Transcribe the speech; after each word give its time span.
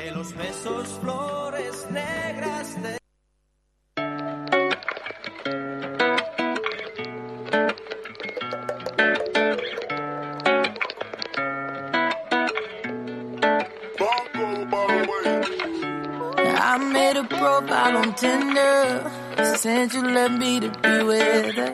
que 0.00 0.10
los 0.12 0.34
besos 0.34 0.88
flores 1.00 1.86
negras 1.90 2.82
de 2.82 2.98
I 16.62 16.78
made 16.78 17.16
a 17.16 17.24
profile 17.24 17.96
on 17.96 18.14
Tinder. 18.14 19.10
Since 19.56 19.94
you 19.94 20.02
left 20.02 20.34
me 20.38 20.60
to 20.60 20.68
be 20.68 21.02
with 21.02 21.54
her. 21.56 21.72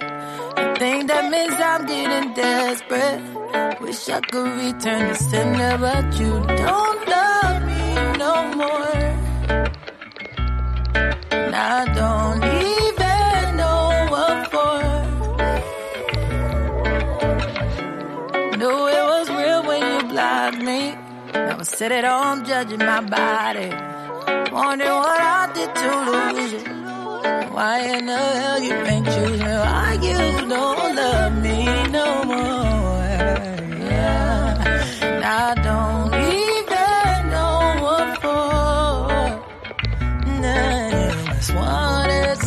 I 0.56 0.74
think 0.78 1.08
that 1.08 1.30
means 1.30 1.54
I'm 1.60 1.86
getting 1.86 2.34
desperate. 2.34 3.80
Wish 3.80 4.08
I 4.08 4.20
could 4.20 4.50
return 4.64 5.08
the 5.08 5.14
sender, 5.14 5.78
but 5.78 6.18
you 6.18 6.32
don't 6.56 6.85
I 11.58 11.86
don't 12.00 12.44
even 12.44 13.56
know 13.56 14.06
what 14.12 14.38
for. 14.52 14.76
Knew 18.58 18.80
it 18.98 19.04
was 19.12 19.26
real 19.30 19.62
when 19.68 19.80
you 19.90 20.00
blocked 20.12 20.58
me. 20.58 20.80
Now 21.32 21.56
I 21.58 21.62
sit 21.62 21.92
at 21.92 22.04
home 22.04 22.44
judging 22.44 22.78
my 22.78 23.00
body. 23.00 23.70
Wondering 24.52 24.98
what 25.04 25.20
I 25.38 25.50
did 25.54 25.74
to 25.80 25.90
lose 26.10 26.52
you. 26.52 26.60
Why 27.54 27.78
in 27.94 28.04
the 28.04 28.16
hell 28.40 28.60
you 28.60 28.74
ain't 28.92 29.06
choosing? 29.06 29.56
Why 29.66 29.98
you 30.02 30.18
don't 30.52 30.94
love 31.00 31.32
me 31.42 31.58
no 31.88 32.06
more? 32.24 33.06
Yeah. 33.90 35.22
I 35.24 35.54
don't 35.62 35.95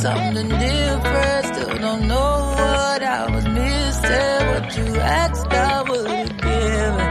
something 0.10 0.50
different. 0.50 1.46
Still 1.52 1.78
don't 1.86 2.08
know 2.08 2.32
what 2.58 3.02
I 3.04 3.22
was 3.34 3.46
missing. 3.46 4.40
What 4.52 4.66
you 4.78 4.88
asked, 5.22 5.48
I 5.48 5.82
would've 5.90 6.38
given. 6.48 7.08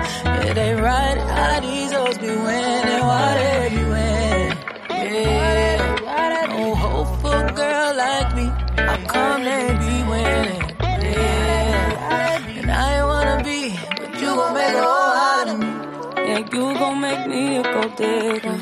It 0.49 0.57
ain't 0.67 0.81
right 0.81 1.19
how 1.37 1.61
these 1.61 1.93
hoes 1.93 2.19
be 2.19 2.33
winning. 2.47 3.03
Why 3.11 3.29
they 3.41 3.69
be 3.77 3.85
winning? 3.95 4.57
Yeah. 4.91 5.77
No 6.49 6.75
hope 6.75 7.13
for 7.23 7.39
a 7.47 7.53
girl 7.53 7.91
like 8.05 8.31
me. 8.39 8.47
How 8.89 8.97
come 9.15 9.45
they 9.49 9.67
be 9.85 9.95
winning? 10.13 10.63
Yeah. 10.81 12.59
And 12.61 12.71
I 12.71 12.99
ain't 12.99 13.07
wanna 13.13 13.39
be, 13.45 13.61
but 13.99 14.13
you 14.21 14.31
gon' 14.39 14.55
make 14.55 14.75
a 14.75 14.83
whole 14.83 15.15
out 15.29 15.49
of 15.53 15.59
me. 15.63 15.71
Yeah, 16.29 16.39
you 16.53 16.65
gon' 16.81 17.01
make 17.01 17.25
me 17.33 17.43
a 17.59 17.63
gold 17.63 17.95
digger. 17.97 18.59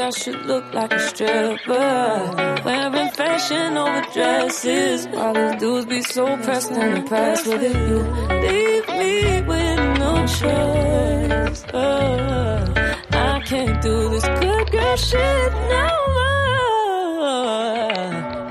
I 0.00 0.10
should 0.10 0.44
look 0.46 0.74
like 0.74 0.92
a 0.92 0.98
stripper. 0.98 2.62
Wearing 2.64 3.10
fashion 3.10 3.76
over 3.76 4.04
dresses. 4.12 5.06
While 5.08 5.34
these 5.34 5.60
dudes 5.60 5.86
be 5.86 6.02
so 6.02 6.36
pressed 6.38 6.68
the 6.70 7.04
past. 7.08 7.44
But 7.46 7.62
if 7.62 7.74
you 7.74 7.98
leave 8.46 8.88
me 8.88 9.42
with 9.42 9.98
no 9.98 10.26
choice, 10.26 11.64
uh, 11.72 12.94
I 13.12 13.40
can't 13.46 13.80
do 13.82 14.10
this 14.10 14.24
good 14.24 14.70
girl 14.70 14.96
shit 14.96 15.52
no 15.74 15.88
more. 16.16 16.56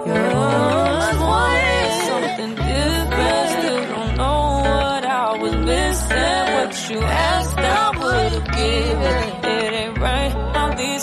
Yours 0.08 1.18
wanted 1.30 1.92
something 2.10 2.56
different. 2.56 3.50
Still 3.56 3.84
don't 3.94 4.18
know 4.18 4.42
what 4.64 5.06
I 5.06 5.38
was 5.42 5.56
missing. 5.56 6.44
What 6.56 6.90
you 6.90 7.00
asked, 7.02 7.58
I 7.58 7.90
would've 8.00 8.48
given. 8.56 9.35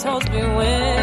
Told 0.03 0.29
me 0.33 0.43
when. 0.43 1.02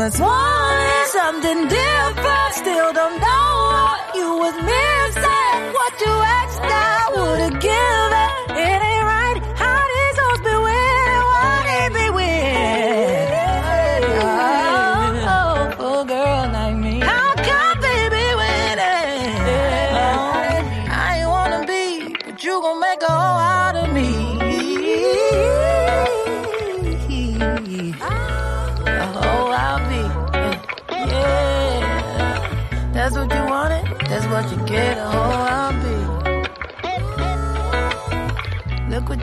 Must 0.00 0.18
want 0.18 1.08
something 1.08 1.68
different. 1.68 2.52
Still 2.54 2.90
don't 2.94 3.20
know 3.20 3.48
what 3.68 4.00
you 4.16 4.28
was 4.44 4.56
missing. 4.72 5.60
What 5.76 5.92
you 6.00 6.14
asked, 6.38 6.59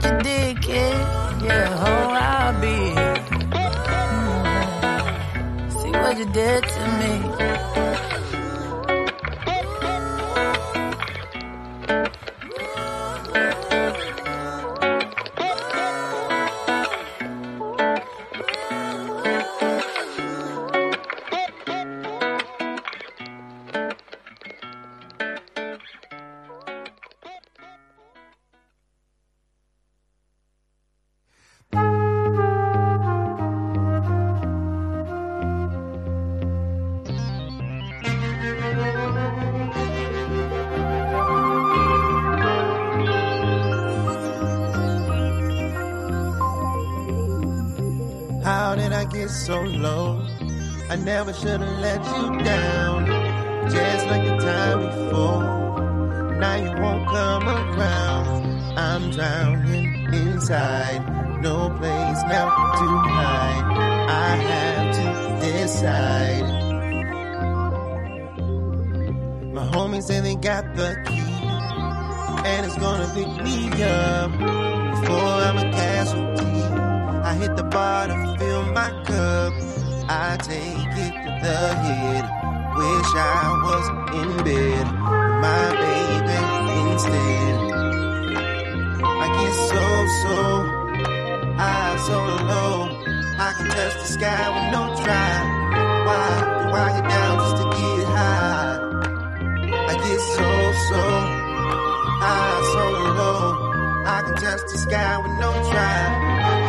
Look 0.08 0.16
what 0.16 0.24
you 0.24 0.32
did, 0.32 0.62
kid. 0.62 0.96
Yeah, 1.44 1.68
a 1.68 1.76
whole 1.76 2.16
I'll 2.16 2.60
be. 2.60 2.76
Mm. 4.10 5.72
See 5.82 5.90
what 5.90 6.16
you 6.18 6.24
did 6.32 6.64
to 6.64 6.82
me. 6.98 7.12
So 49.48 49.62
low? 49.62 50.20
I 50.90 50.96
never 50.96 51.32
should 51.32 51.62
have 51.62 51.78
let 51.80 52.04
you 52.04 52.44
down. 52.44 53.06
Just 53.70 54.06
like 54.08 54.22
the 54.22 54.36
time 54.36 54.80
before. 54.86 55.42
Now 56.38 56.56
you 56.56 56.72
won't 56.82 57.08
come 57.08 57.48
around. 57.48 58.78
I'm 58.78 59.10
drowning 59.10 59.86
inside. 60.12 61.00
No 61.40 61.70
place 61.78 62.20
now 62.34 62.48
to 62.78 62.88
hide. 63.16 63.66
I 64.26 64.36
have 64.50 64.86
to 64.98 65.06
decide. 65.46 66.48
My 69.54 69.66
homies 69.72 70.02
say 70.02 70.20
they 70.20 70.36
got 70.36 70.64
the 70.76 70.90
key. 71.06 71.32
And 72.50 72.66
it's 72.66 72.76
gonna 72.76 73.10
pick 73.14 73.30
me 73.46 73.82
up 73.82 74.30
before 74.30 75.32
I'm 75.46 75.56
a 75.56 75.72
casualty. 75.72 76.60
I 77.30 77.32
hit 77.40 77.56
the 77.56 77.64
bar 77.64 78.27
cup. 79.18 79.52
I 80.08 80.38
take 80.50 80.94
it 81.06 81.14
to 81.24 81.32
the 81.44 81.60
head. 81.84 82.24
Wish 82.78 83.12
I 83.18 83.46
was 83.66 83.86
in 84.20 84.30
bed 84.46 84.86
my 85.46 85.64
baby 85.82 86.40
instead. 86.82 87.56
I 89.22 89.26
get 89.36 89.54
so, 89.70 89.84
so 90.22 90.36
high, 91.60 91.96
so 92.06 92.18
low. 92.50 92.76
I 93.46 93.48
can 93.56 93.66
touch 93.76 93.94
the 94.02 94.08
sky 94.16 94.44
with 94.54 94.68
no 94.76 94.82
try. 95.02 95.34
Why 96.06 96.26
do 96.60 96.66
I 96.84 96.88
get 96.96 97.06
down 97.14 97.32
just 97.42 97.56
to 97.60 97.66
get 97.78 98.06
high? 98.18 98.74
I 99.90 99.94
get 100.04 100.20
so, 100.36 100.48
so 100.88 101.02
I 102.20 102.48
so 102.72 102.84
low, 103.18 103.42
I 104.14 104.18
can 104.26 104.36
touch 104.44 104.62
the 104.70 104.78
sky 104.86 105.12
with 105.22 105.34
no 105.44 105.50
try. 105.70 105.98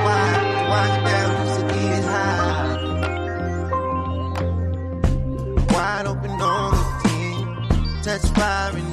Why, 0.05 0.25
why 0.69 0.83
you 0.95 1.03
down 1.05 1.48
firing 8.39 8.88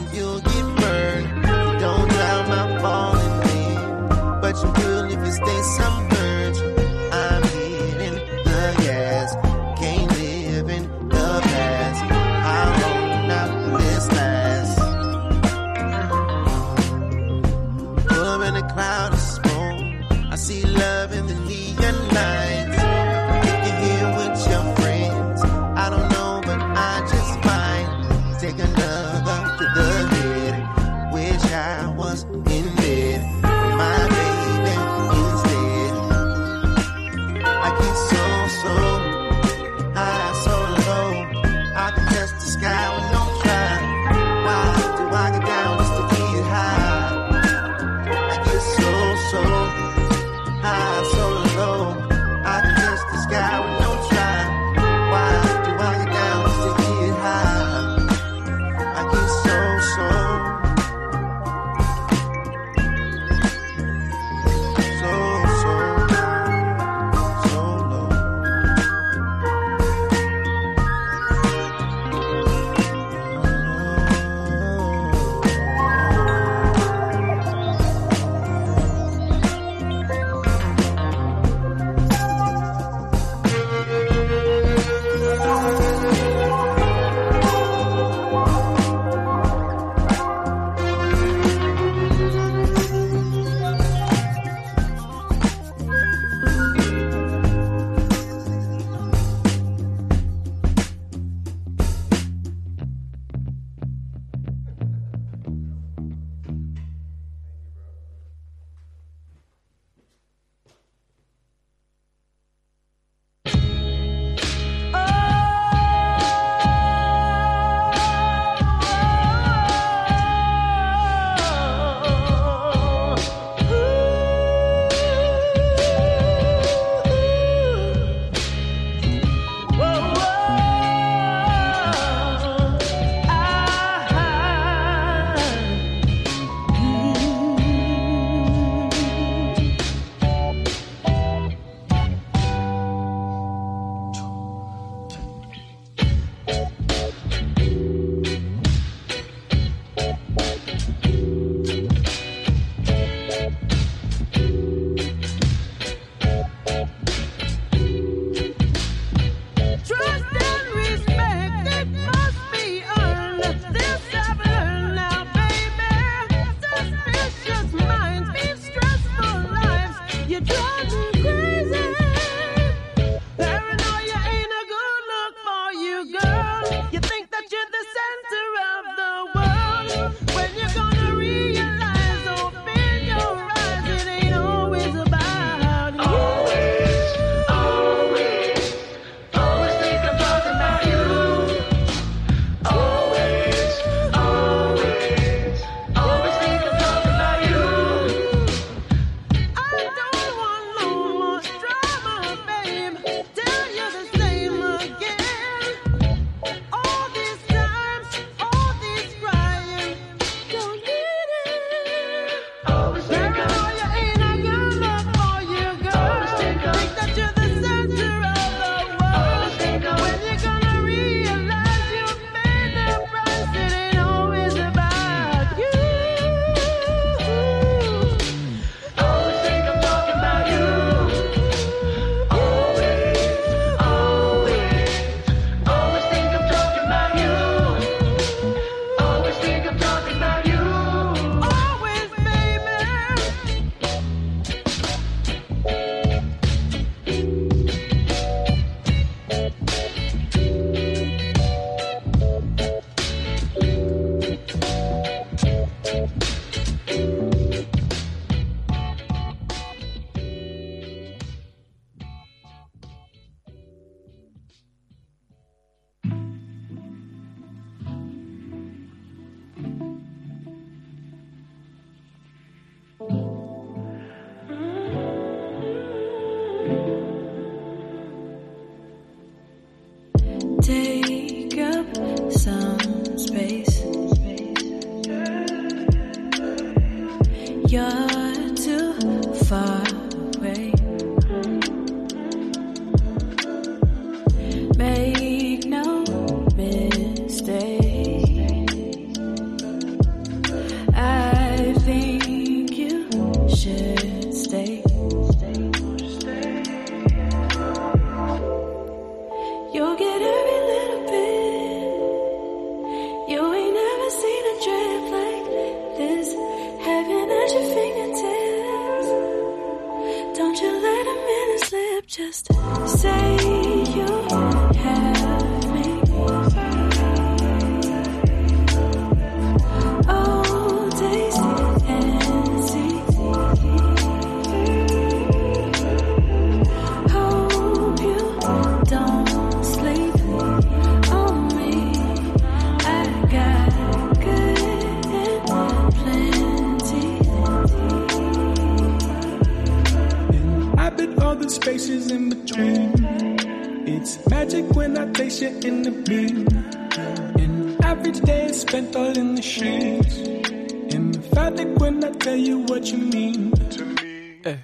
Emphatic 361.66 361.80
when 361.80 362.04
I 362.04 362.11
tell 362.12 362.37
you 362.37 362.58
what 362.61 362.90
you 362.90 362.99
mean 362.99 363.50
to 363.52 363.85
me. 363.85 364.40
Eh. 364.44 364.56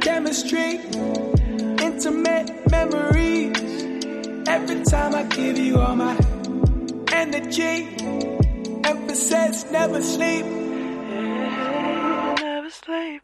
Chemistry, 0.00 0.80
intimate 1.80 2.70
memories. 2.70 3.56
Every 4.46 4.84
time 4.84 5.14
I 5.14 5.22
give 5.24 5.58
you 5.58 5.80
all 5.80 5.96
my 5.96 6.16
energy, 7.12 7.88
emphasis 8.84 9.70
never 9.70 10.02
sleep. 10.02 10.46
Never 12.40 12.70
sleep. 12.70 13.23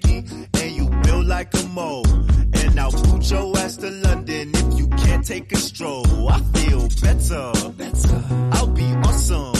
Stinky 0.00 0.48
and 0.54 0.76
you 0.76 0.88
build 1.02 1.26
like 1.26 1.52
a 1.54 1.66
mole. 1.68 2.06
And 2.06 2.78
I'll 2.78 2.90
boot 2.90 3.30
your 3.30 3.56
ass 3.58 3.76
to 3.78 3.90
London 3.90 4.50
if 4.54 4.78
you 4.78 4.88
can't 4.88 5.26
take 5.26 5.52
a 5.52 5.56
stroll. 5.56 6.28
I 6.28 6.40
feel 6.54 6.88
better. 7.02 7.52
better. 7.76 8.24
I'll 8.52 8.66
be 8.68 8.84
awesome. 8.84 9.54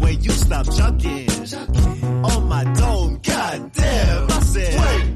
When 0.00 0.22
you 0.22 0.30
stop 0.30 0.66
jogging 0.72 1.30
on 2.24 2.48
my 2.48 2.64
dome. 2.64 3.20
God 3.22 3.72
damn. 3.72 4.30
I 4.30 4.40
said, 4.40 4.80
Wait, 4.80 5.13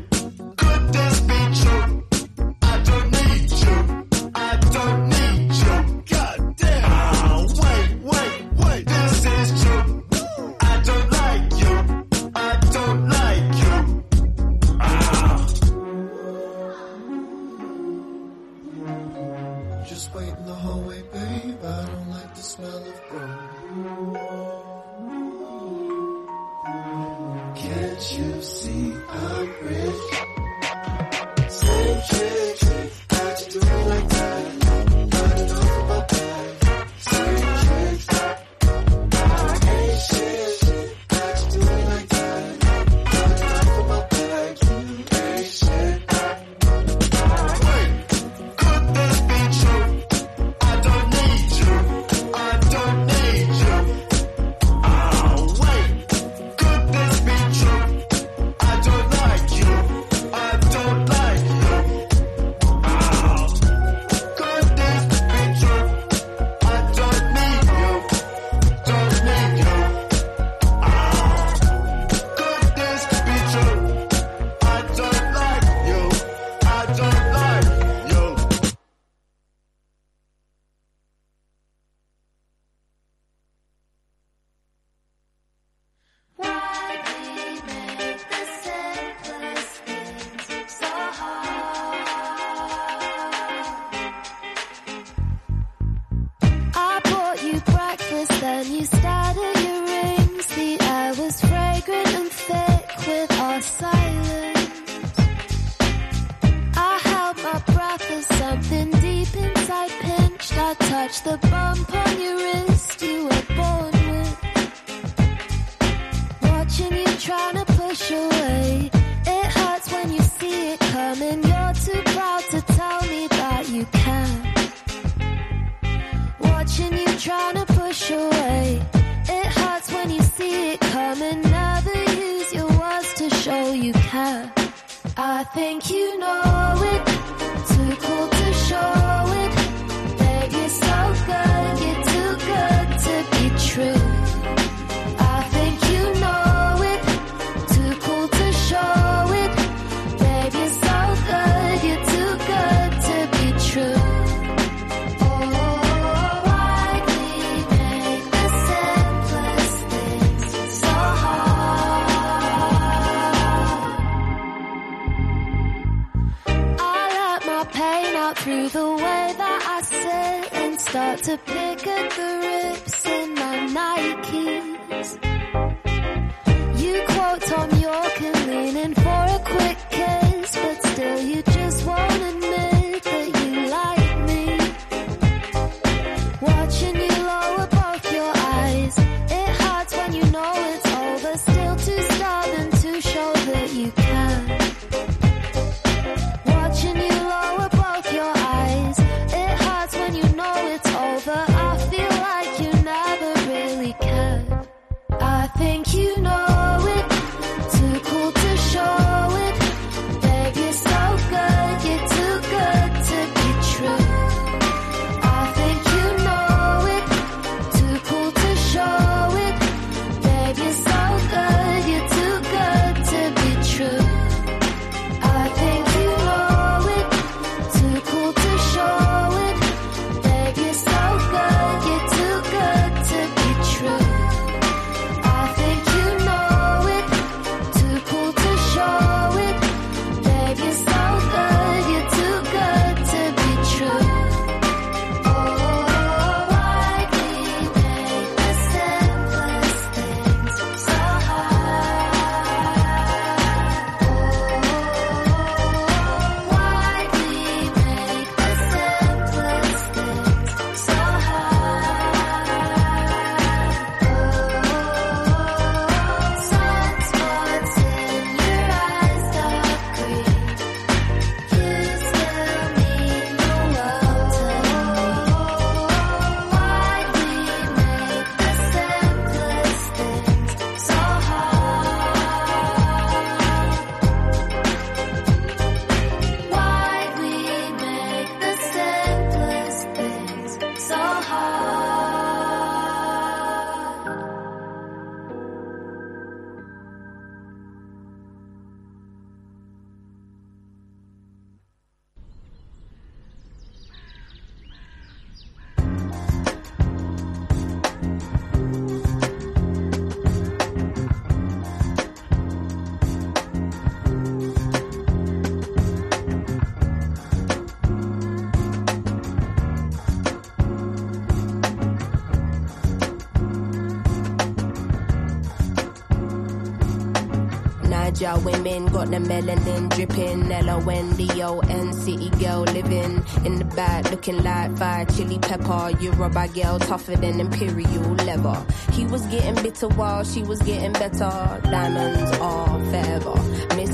out 329.09 329.23
the 329.23 329.29
melanin 329.29 329.89
dripping. 329.91 330.51
L 330.53 330.71
O 330.71 330.89
N 330.89 331.17
D 331.17 331.43
O 331.43 331.59
N 331.61 331.93
city 331.93 332.31
girl 332.31 332.63
living 332.63 333.25
in 333.45 333.57
the 333.57 333.65
back, 333.65 334.11
looking 334.11 334.43
like 334.43 334.77
fire 334.77 335.05
chili 335.07 335.39
pepper. 335.39 335.91
You 336.01 336.11
rubber 336.13 336.49
girl 336.49 336.79
tougher 336.79 337.17
than 337.17 337.41
imperial 337.41 338.15
leather. 338.27 338.65
He 338.93 339.05
was 339.07 339.25
getting 339.27 339.63
bitter 339.63 339.89
while 339.89 340.25
she 340.25 340.43
was 340.43 340.61
getting 340.63 340.93
better. 340.93 341.61
Diamonds 341.65 342.39
are 342.39 342.85
forever. 342.91 343.48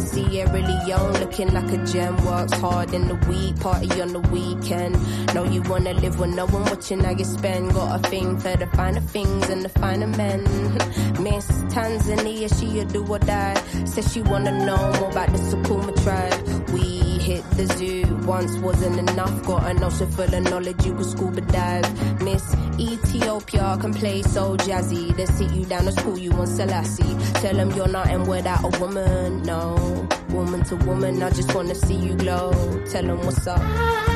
Sierra 0.07 0.53
Leone 0.53 1.13
looking 1.21 1.53
like 1.53 1.71
a 1.73 1.85
gem. 1.87 2.17
Works 2.25 2.53
hard 2.55 2.93
in 2.95 3.09
the 3.09 3.15
week, 3.29 3.59
party 3.61 4.01
on 4.01 4.13
the 4.13 4.21
weekend. 4.21 4.95
Know 5.35 5.45
you 5.45 5.63
wanna 5.63 5.95
live 5.95 6.19
with 6.19 6.31
no 6.31 6.47
one 6.47 6.65
watching 6.65 7.01
how 7.01 7.11
you 7.11 7.25
spend. 7.25 7.73
Got 7.73 8.05
a 8.05 8.09
thing 8.09 8.39
for 8.39 8.57
the 8.57 8.67
finer 8.69 9.01
things 9.01 9.49
and 9.49 9.63
the 9.63 9.69
finer 9.69 10.07
men. 10.07 10.43
Miss 11.21 11.47
Tanzania, 11.75 12.49
she 12.59 12.81
a 12.81 12.85
do 12.85 13.05
or 13.07 13.19
die. 13.19 13.55
Says 13.85 14.13
she 14.13 14.23
wanna 14.23 14.53
know 14.65 14.77
more 15.01 15.11
about 15.11 15.31
the 15.33 15.39
Sukuma 15.39 15.93
tribe. 16.03 16.71
We 16.71 17.05
hit 17.19 17.45
the 17.53 17.67
zoo 17.67 18.05
once 18.27 18.57
wasn't 18.59 18.99
enough. 19.11 19.45
Got 19.45 19.71
an 19.71 19.83
ocean 19.83 20.11
full 20.11 20.35
of 20.35 20.43
knowledge, 20.45 20.85
you 20.85 20.95
could 20.95 21.07
scuba 21.07 21.41
dive. 21.41 22.23
Miss 22.23 22.54
Ethiopia 22.79 23.77
can 23.81 23.93
play 23.95 24.23
so 24.23 24.57
jazzy. 24.57 25.15
They 25.17 25.27
sit 25.27 25.53
you 25.53 25.65
down 25.65 25.85
to 25.85 25.93
school, 25.93 26.19
you 26.19 26.31
want 26.31 26.49
Selassie. 26.49 27.17
Tell 27.41 27.55
them 27.55 27.71
you're 27.73 27.89
not 27.89 28.11
in 28.11 28.27
without 28.27 28.65
a 28.65 28.81
woman, 28.81 29.43
no. 29.43 30.09
Woman 30.31 30.65
to 30.65 30.77
woman, 30.77 31.23
I 31.23 31.31
just 31.31 31.55
wanna 31.55 31.75
see 31.75 31.95
you 31.95 32.15
glow. 32.15 32.53
Tell 32.91 33.03
them 33.05 33.19
what's 33.25 33.47
up. 33.47 34.14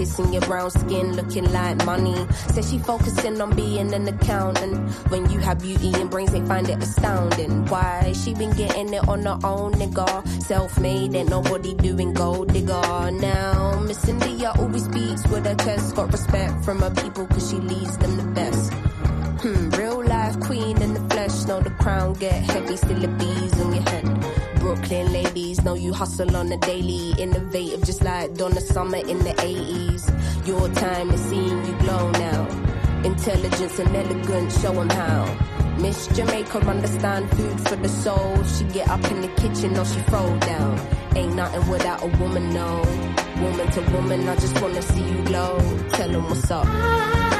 Kissing 0.00 0.32
your 0.32 0.40
brown 0.42 0.70
skin, 0.70 1.14
looking 1.14 1.52
like 1.52 1.84
money. 1.84 2.16
Says 2.54 2.70
she 2.70 2.78
focusing 2.78 3.38
on 3.38 3.54
being 3.54 3.92
an 3.92 4.08
accountant. 4.08 4.74
When 5.10 5.30
you 5.30 5.38
have 5.40 5.60
beauty 5.60 5.92
and 5.92 6.08
brains, 6.08 6.32
they 6.32 6.40
find 6.46 6.66
it 6.70 6.82
astounding. 6.82 7.66
Why? 7.66 8.14
She 8.14 8.32
been 8.32 8.52
getting 8.52 8.94
it 8.94 9.06
on 9.06 9.24
her 9.24 9.38
own, 9.44 9.74
nigga. 9.74 10.10
Self-made, 10.42 11.14
ain't 11.14 11.28
nobody 11.28 11.74
doing 11.74 12.14
gold 12.14 12.50
digger. 12.50 13.10
Now, 13.10 13.80
Miss 13.86 14.08
India 14.08 14.54
always 14.56 14.88
beats 14.88 15.26
with 15.28 15.44
her 15.44 15.54
chest. 15.56 15.94
Got 15.94 16.12
respect 16.12 16.64
from 16.64 16.78
her 16.78 16.94
people, 17.02 17.26
cause 17.26 17.50
she 17.50 17.56
leads 17.56 17.98
them 17.98 18.16
the 18.16 18.28
best. 18.40 18.72
Hmm, 19.42 19.68
real 19.70 20.02
life 20.02 20.40
queen 20.40 20.80
in 20.80 20.94
the 20.94 21.00
flesh. 21.10 21.44
Know 21.44 21.60
the 21.60 21.70
crown 21.82 22.14
get 22.14 22.32
heavy, 22.32 22.76
still 22.76 23.00
the 23.00 23.08
bees 23.08 23.60
on 23.60 23.74
your 23.74 23.82
head. 23.82 24.19
Brooklyn 24.60 25.10
ladies 25.12 25.64
know 25.64 25.74
you 25.74 25.92
hustle 25.94 26.36
on 26.36 26.52
a 26.52 26.56
daily. 26.58 27.12
Innovative, 27.18 27.82
just 27.82 28.04
like 28.04 28.34
Donna 28.34 28.60
Summer 28.60 28.98
in 28.98 29.18
the 29.20 29.34
80s. 29.40 30.04
Your 30.46 30.68
time 30.68 31.10
is 31.10 31.20
seeing 31.22 31.64
you 31.64 31.74
glow 31.78 32.10
now. 32.10 32.46
Intelligence 33.02 33.78
and 33.78 33.96
elegance, 33.96 34.60
show 34.60 34.78
'em 34.78 34.90
how. 34.90 35.24
Miss 35.78 36.06
Jamaica 36.08 36.58
understand 36.58 37.30
food 37.30 37.58
for 37.68 37.76
the 37.76 37.88
soul. 37.88 38.36
She 38.44 38.64
get 38.64 38.86
up 38.88 39.02
in 39.10 39.22
the 39.22 39.28
kitchen 39.40 39.78
or 39.78 39.86
she 39.86 40.00
throw 40.10 40.28
down. 40.40 40.78
Ain't 41.16 41.34
nothing 41.34 41.66
without 41.70 42.02
a 42.02 42.08
woman, 42.20 42.52
no. 42.52 42.82
Woman 43.40 43.68
to 43.72 43.80
woman, 43.96 44.28
I 44.28 44.36
just 44.36 44.60
wanna 44.60 44.82
see 44.82 45.06
you 45.12 45.22
glow. 45.24 45.58
Tell 45.96 46.10
'em 46.14 46.24
what's 46.28 46.50
up. 46.50 47.39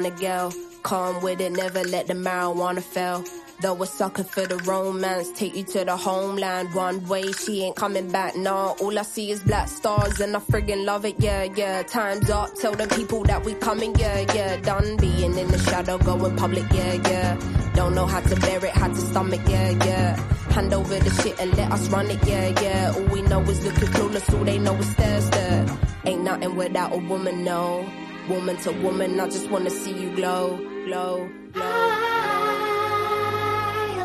She 0.00 0.06
a 0.06 0.10
girl, 0.12 0.54
calm 0.82 1.22
with 1.22 1.40
it, 1.40 1.52
never 1.52 1.84
let 1.84 2.06
the 2.06 2.14
marijuana 2.14 2.82
fail. 2.82 3.22
Though 3.60 3.82
a 3.82 3.86
sucker 3.86 4.24
for 4.24 4.46
the 4.46 4.56
romance, 4.58 5.30
take 5.32 5.54
you 5.54 5.64
to 5.64 5.84
the 5.84 5.94
homeland 5.94 6.72
one 6.74 7.06
way. 7.06 7.30
She 7.32 7.64
ain't 7.64 7.76
coming 7.76 8.10
back, 8.10 8.34
nah. 8.34 8.74
All 8.80 8.98
I 8.98 9.02
see 9.02 9.30
is 9.30 9.42
black 9.42 9.68
stars 9.68 10.18
and 10.20 10.34
I 10.34 10.40
friggin' 10.40 10.86
love 10.86 11.04
it, 11.04 11.16
yeah, 11.18 11.44
yeah. 11.44 11.82
Time's 11.82 12.30
up, 12.30 12.54
tell 12.54 12.72
the 12.72 12.86
people 12.88 13.24
that 13.24 13.44
we 13.44 13.52
coming, 13.54 13.94
yeah, 13.96 14.20
yeah. 14.34 14.56
Done 14.56 14.96
being 14.96 15.36
in 15.36 15.48
the 15.48 15.58
shadow, 15.58 15.98
going 15.98 16.36
public, 16.36 16.64
yeah, 16.72 16.94
yeah. 16.94 17.72
Don't 17.74 17.94
know 17.94 18.06
how 18.06 18.20
to 18.20 18.36
bear 18.36 18.64
it, 18.64 18.72
how 18.72 18.88
to 18.88 18.96
stomach, 18.96 19.42
yeah, 19.46 19.70
yeah. 19.84 20.16
Hand 20.54 20.72
over 20.72 20.98
the 20.98 21.10
shit 21.22 21.38
and 21.38 21.54
let 21.58 21.70
us 21.70 21.88
run 21.90 22.10
it, 22.10 22.26
yeah, 22.26 22.58
yeah. 22.62 22.94
All 22.96 23.04
we 23.04 23.20
know 23.22 23.40
is 23.42 23.62
looking 23.64 23.88
clueless, 23.88 24.32
all 24.32 24.44
they 24.44 24.58
know 24.58 24.74
is 24.76 24.90
stare, 24.92 25.20
stare. 25.20 25.66
Ain't 26.06 26.22
nothing 26.22 26.56
without 26.56 26.94
a 26.94 26.96
woman, 26.96 27.44
no. 27.44 27.86
Woman 28.28 28.56
to 28.58 28.70
woman, 28.72 29.18
I 29.18 29.26
just 29.26 29.50
wanna 29.50 29.70
see 29.70 29.92
you 29.92 30.14
glow, 30.14 30.56
glow, 30.86 31.28
glow. 31.52 31.64
I 31.64 31.66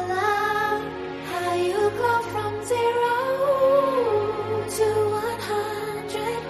love 0.10 0.84
how 1.30 1.54
you 1.56 1.82
go 2.04 2.22
from 2.34 2.54
zero 2.66 3.16
to 4.78 4.88
one 5.12 5.40
hundred 5.52 6.42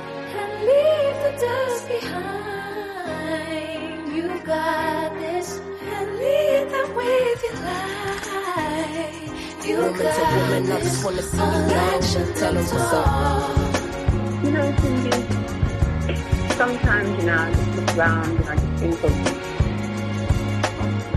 and 0.41 0.51
leave 0.69 1.17
the 1.25 1.31
dust 1.45 1.83
behind. 1.89 3.35
You 4.15 4.27
got 4.45 5.09
this 5.19 5.49
and 5.59 6.07
lead 6.19 6.65
them 6.71 6.89
with 6.95 7.43
your 7.43 7.57
life. 7.67 9.29
You 9.67 9.75
Woman 9.77 9.93
to 9.97 10.03
got 10.03 10.33
woman, 10.37 10.63
I 10.71 10.73
just 10.81 10.99
wanna 11.03 11.21
see 11.23 11.37
you 11.37 11.43
glow. 11.67 11.99
Tell 12.39 12.55
'em 12.57 12.65
what's 12.65 12.93
up. 12.93 13.05
You 14.43 14.51
know, 14.51 14.67
Cindy, 14.79 15.11
sometimes, 16.55 17.09
you 17.19 17.25
know, 17.25 17.37
I 17.37 17.51
just 17.53 17.75
look 17.75 17.97
around 17.97 18.37
and 18.37 18.49
I 18.49 18.55
just 18.55 18.73
think 18.79 19.03
of 19.03 19.11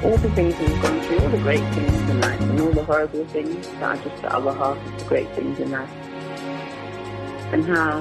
all 0.04 0.16
the 0.16 0.30
things 0.30 0.58
we've 0.58 0.82
gone 0.82 1.00
through, 1.02 1.18
all 1.20 1.28
the 1.28 1.38
great 1.38 1.74
things 1.74 2.10
in 2.10 2.20
life, 2.20 2.40
and 2.40 2.60
all 2.60 2.72
the 2.72 2.84
horrible 2.84 3.24
things 3.26 3.68
that 3.68 3.82
are 3.82 3.96
just 4.02 4.20
the 4.22 4.34
other 4.34 4.52
half 4.52 4.76
of 4.76 4.98
the 4.98 5.04
great 5.04 5.30
things 5.36 5.58
in 5.60 5.70
life. 5.70 5.90
And 7.52 7.64
how 7.64 8.00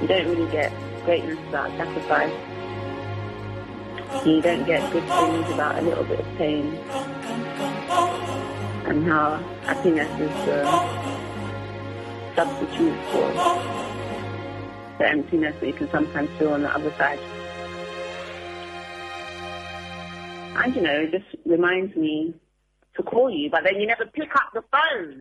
you 0.00 0.06
don't 0.06 0.28
really 0.28 0.50
get 0.52 0.72
greatness 1.04 1.38
without 1.46 1.70
sacrifice. 1.76 2.32
You 4.24 4.40
don't 4.40 4.64
get 4.66 4.92
good 4.92 5.04
things 5.04 5.48
without 5.48 5.78
a 5.78 5.82
little 5.82 6.04
bit 6.04 6.20
of 6.20 6.26
pain. 6.36 6.76
And 8.86 9.04
how 9.04 9.38
happiness 9.64 10.10
is 10.20 10.30
the 10.46 10.64
substitute 12.36 12.98
for 13.10 13.89
the 15.00 15.08
emptiness 15.08 15.56
that 15.58 15.66
you 15.66 15.72
can 15.72 15.90
sometimes 15.90 16.30
feel 16.38 16.52
on 16.52 16.62
the 16.62 16.68
other 16.68 16.92
side. 16.92 17.18
And 20.62 20.76
you 20.76 20.82
know, 20.82 21.00
it 21.00 21.10
just 21.10 21.24
reminds 21.46 21.96
me 21.96 22.34
to 22.96 23.02
call 23.02 23.30
you, 23.30 23.48
but 23.48 23.64
then 23.64 23.80
you 23.80 23.86
never 23.86 24.04
pick 24.04 24.34
up 24.36 24.52
the 24.52 24.62
phone. 24.70 25.20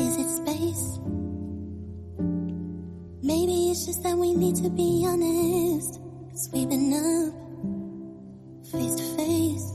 Is 0.00 0.16
it 0.16 0.28
space? 0.40 0.98
Maybe 3.22 3.70
it's 3.70 3.84
just 3.86 4.02
that 4.02 4.16
we 4.16 4.34
need 4.34 4.56
to 4.56 4.70
be 4.70 5.04
honest. 5.06 6.00
Cause 6.30 6.48
we've 6.52 6.68
been 6.68 6.92
up 6.94 7.34
face 8.72 8.94
to 8.94 9.04
face. 9.16 9.66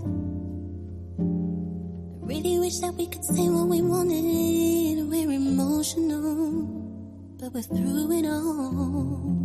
I 1.19 2.25
really 2.25 2.59
wish 2.59 2.79
that 2.79 2.93
we 2.95 3.07
could 3.07 3.23
say 3.23 3.49
what 3.49 3.67
we 3.67 3.81
wanted. 3.81 5.07
We're 5.09 5.31
emotional, 5.31 6.63
but 7.39 7.53
we're 7.53 7.61
through 7.61 8.11
it 8.17 8.25
all. 8.25 9.44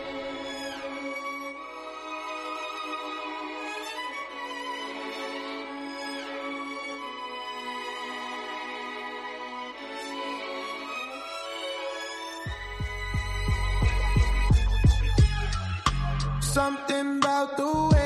Something 16.53 17.19
about 17.19 17.55
the 17.55 17.63
way 17.95 18.00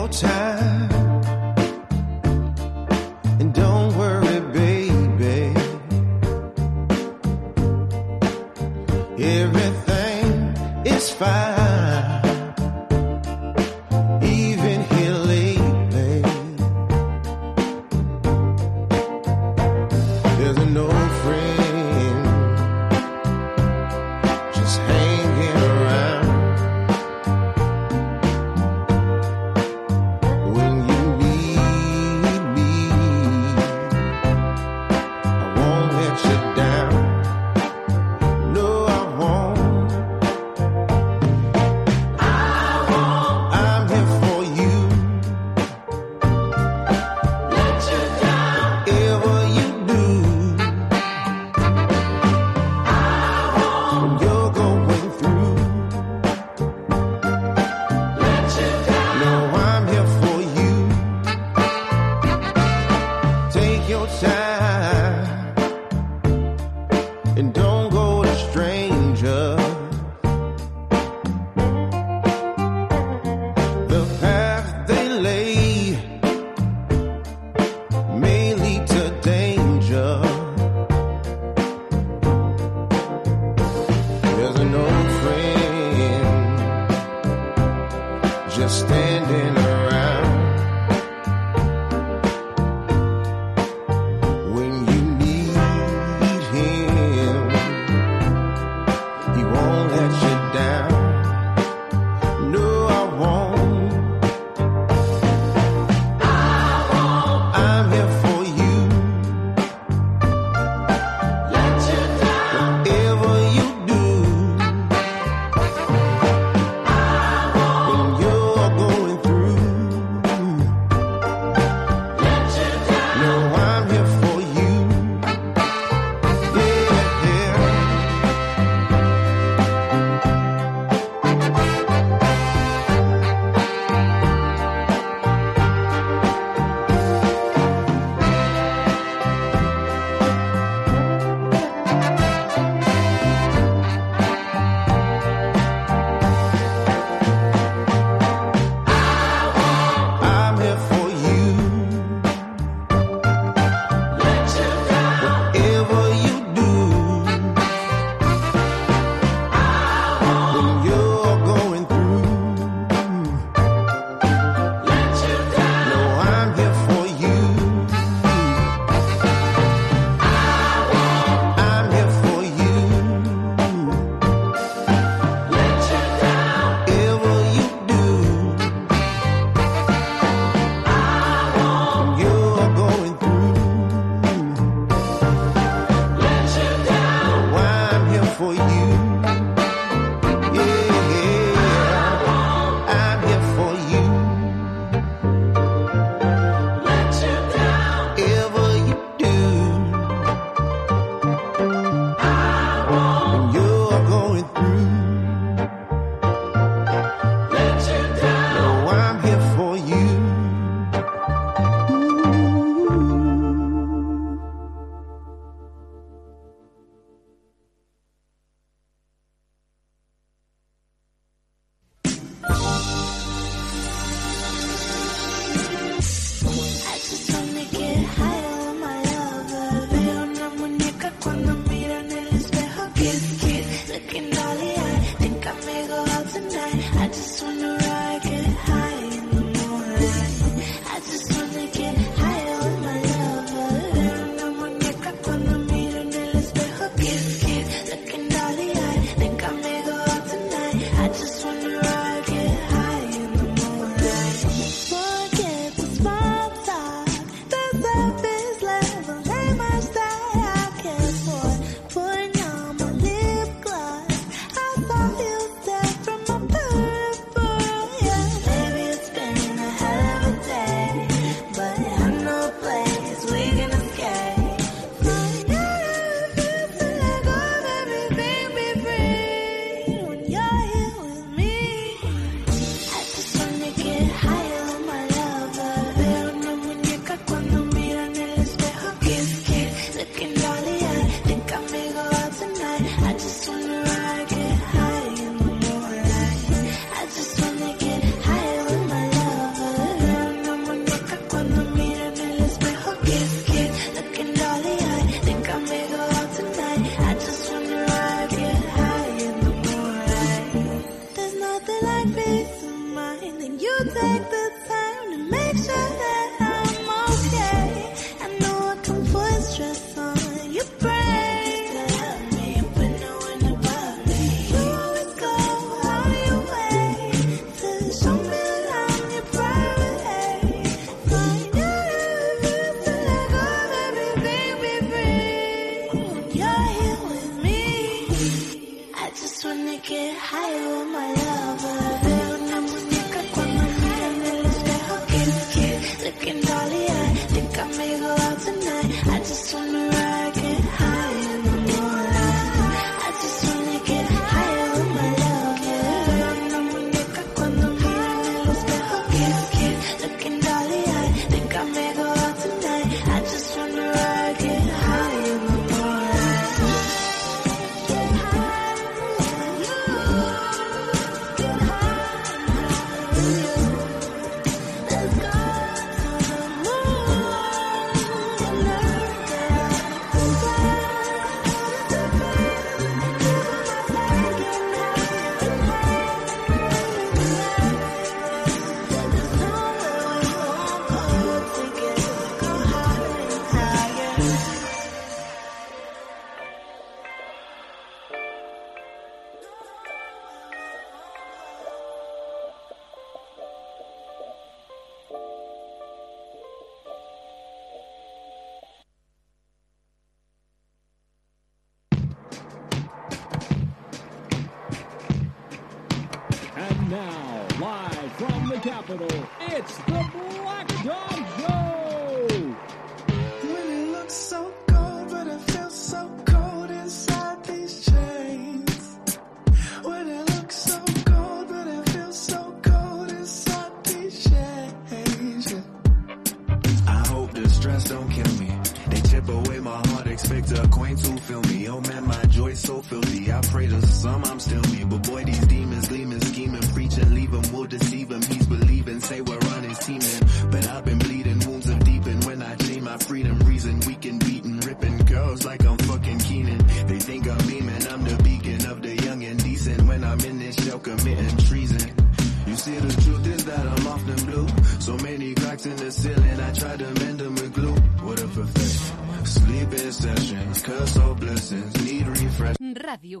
your 0.00 0.08
time 0.08 0.39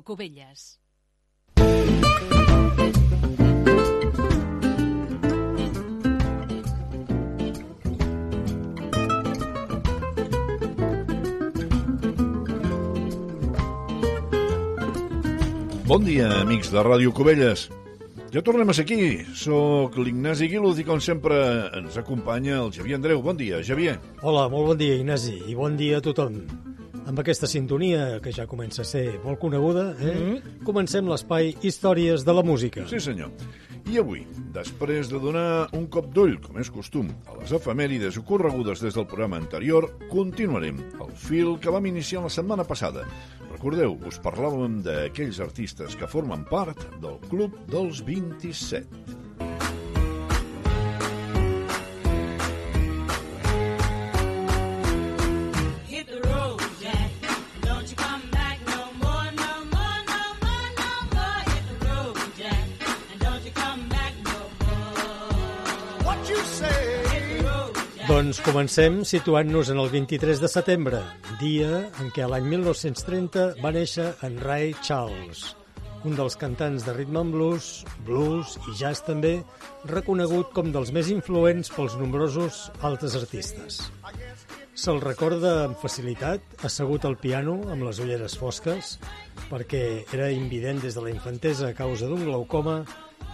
Ràdio 0.00 0.04
Cubelles. 0.04 0.78
Bon 15.84 16.04
dia, 16.04 16.30
amics 16.40 16.70
de 16.70 16.80
Ràdio 16.80 17.12
Cubelles. 17.12 17.68
Ja 18.30 18.40
tornem 18.42 18.68
a 18.68 18.72
ser 18.72 18.84
aquí. 18.86 19.26
Soc 19.34 19.98
l'Ignasi 19.98 20.48
Guiluz 20.48 20.78
i, 20.78 20.86
com 20.86 21.00
sempre, 21.00 21.36
ens 21.76 21.98
acompanya 21.98 22.62
el 22.62 22.72
Xavier 22.72 22.96
Andreu. 22.96 23.20
Bon 23.22 23.36
dia, 23.36 23.60
Xavier. 23.66 23.98
Hola, 24.22 24.48
molt 24.48 24.72
bon 24.72 24.80
dia, 24.80 24.96
Ignasi, 24.96 25.40
i 25.50 25.58
bon 25.58 25.76
dia 25.76 25.98
a 25.98 26.04
tothom. 26.04 26.44
Amb 27.10 27.18
aquesta 27.18 27.48
sintonia, 27.50 28.20
que 28.22 28.30
ja 28.30 28.44
comença 28.46 28.84
a 28.84 28.86
ser 28.86 29.16
molt 29.24 29.40
coneguda, 29.42 29.96
eh? 29.98 30.14
Mm 30.14 30.28
-hmm. 30.28 30.62
comencem 30.62 31.08
l'espai 31.08 31.56
Històries 31.60 32.24
de 32.24 32.32
la 32.32 32.42
Música. 32.42 32.86
Sí, 32.86 33.00
senyor. 33.00 33.30
I 33.90 33.98
avui, 33.98 34.26
després 34.54 35.08
de 35.08 35.18
donar 35.18 35.66
un 35.72 35.88
cop 35.88 36.14
d'ull, 36.14 36.38
com 36.40 36.58
és 36.58 36.70
costum, 36.70 37.08
a 37.26 37.34
les 37.40 37.50
efemèrides 37.50 38.16
ocorregudes 38.16 38.80
des 38.80 38.94
del 38.94 39.06
programa 39.06 39.36
anterior, 39.38 39.90
continuarem 40.08 40.78
el 41.00 41.10
fil 41.16 41.58
que 41.58 41.70
vam 41.70 41.86
iniciar 41.86 42.22
la 42.22 42.30
setmana 42.30 42.62
passada. 42.62 43.04
Recordeu, 43.50 43.98
us 44.06 44.20
parlàvem 44.22 44.80
d'aquells 44.80 45.40
artistes 45.40 45.96
que 45.96 46.06
formen 46.06 46.44
part 46.44 46.78
del 47.00 47.18
Club 47.28 47.50
dels 47.66 48.04
27. 48.04 48.86
Doncs 68.20 68.42
comencem 68.44 68.98
situant-nos 69.08 69.70
en 69.72 69.78
el 69.80 69.86
23 69.88 70.42
de 70.42 70.48
setembre, 70.52 70.98
dia 71.40 71.78
en 72.02 72.10
què 72.12 72.26
l'any 72.28 72.50
1930 72.50 73.62
va 73.64 73.70
néixer 73.72 74.10
en 74.26 74.36
Ray 74.42 74.74
Charles, 74.84 75.54
un 76.04 76.18
dels 76.18 76.36
cantants 76.42 76.84
de 76.84 76.92
rhythm 76.98 77.16
and 77.16 77.32
blues, 77.32 77.70
blues 78.04 78.58
i 78.68 78.76
jazz 78.76 79.00
també, 79.08 79.32
reconegut 79.88 80.52
com 80.52 80.68
dels 80.68 80.92
més 80.92 81.08
influents 81.08 81.72
pels 81.72 81.96
nombrosos 82.02 82.60
altres 82.90 83.16
artistes. 83.22 83.80
Se'l 84.76 85.00
recorda 85.00 85.56
amb 85.64 85.80
facilitat, 85.80 86.44
assegut 86.68 87.08
al 87.08 87.16
piano 87.24 87.56
amb 87.72 87.88
les 87.88 88.04
ulleres 88.04 88.36
fosques, 88.36 88.98
perquè 89.48 89.84
era 90.12 90.28
invident 90.28 90.84
des 90.84 90.92
de 90.92 91.08
la 91.08 91.16
infantesa 91.16 91.72
a 91.72 91.78
causa 91.84 92.12
d'un 92.12 92.28
glaucoma 92.28 92.82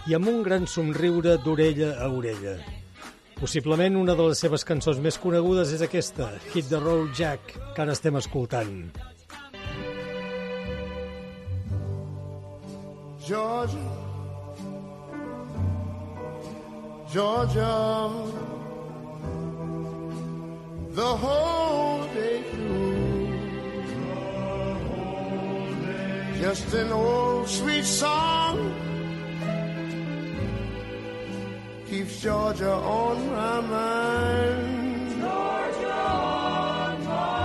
i 0.07 0.15
amb 0.15 0.31
un 0.31 0.43
gran 0.47 0.63
somriure 0.63 1.41
d'orella 1.43 1.97
a 1.99 2.07
orella. 2.07 2.61
Possiblement 3.37 3.95
una 3.99 4.15
de 4.17 4.23
les 4.25 4.39
seves 4.41 4.63
cançons 4.65 4.97
més 4.97 5.17
conegudes 5.21 5.69
és 5.75 5.83
aquesta, 5.85 6.31
Hit 6.55 6.71
the 6.71 6.79
Road 6.81 7.11
Jack, 7.13 7.53
que 7.75 7.83
ara 7.83 7.93
estem 7.93 8.17
escoltant. 8.17 8.71
Georgia, 13.27 13.77
Georgia, 17.13 18.09
the 20.97 21.11
whole 21.21 22.07
day 22.15 22.41
through. 22.49 22.87
Just 26.41 26.73
an 26.73 26.91
old 26.91 27.47
sweet 27.47 27.85
song 27.85 28.86
keeps 31.89 32.21
Georgia 32.21 32.73
on 32.73 33.17
my 33.31 33.61
mind. 33.61 35.21
Georgia 35.21 36.03
on 36.35 37.05
my 37.05 37.37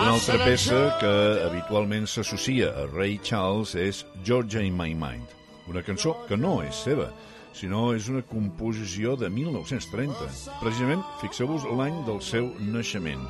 Una 0.00 0.10
altra 0.14 0.38
peça 0.38 0.78
que 1.00 1.10
habitualment 1.44 2.06
s'associa 2.06 2.70
a 2.70 2.86
Ray 2.86 3.18
Charles 3.22 3.74
és 3.74 4.04
Georgia 4.24 4.62
in 4.62 4.76
My 4.78 4.94
Mind, 4.94 5.26
una 5.68 5.82
cançó 5.82 6.14
que 6.28 6.38
no 6.38 6.60
és 6.62 6.84
seva, 6.86 7.10
sinó 7.52 7.90
és 7.94 8.08
una 8.08 8.22
composició 8.22 9.16
de 9.18 9.28
1930. 9.28 10.30
Precisament, 10.62 11.02
fixeu-vos 11.20 11.66
l'any 11.76 12.04
del 12.06 12.22
seu 12.22 12.52
naixement. 12.72 13.26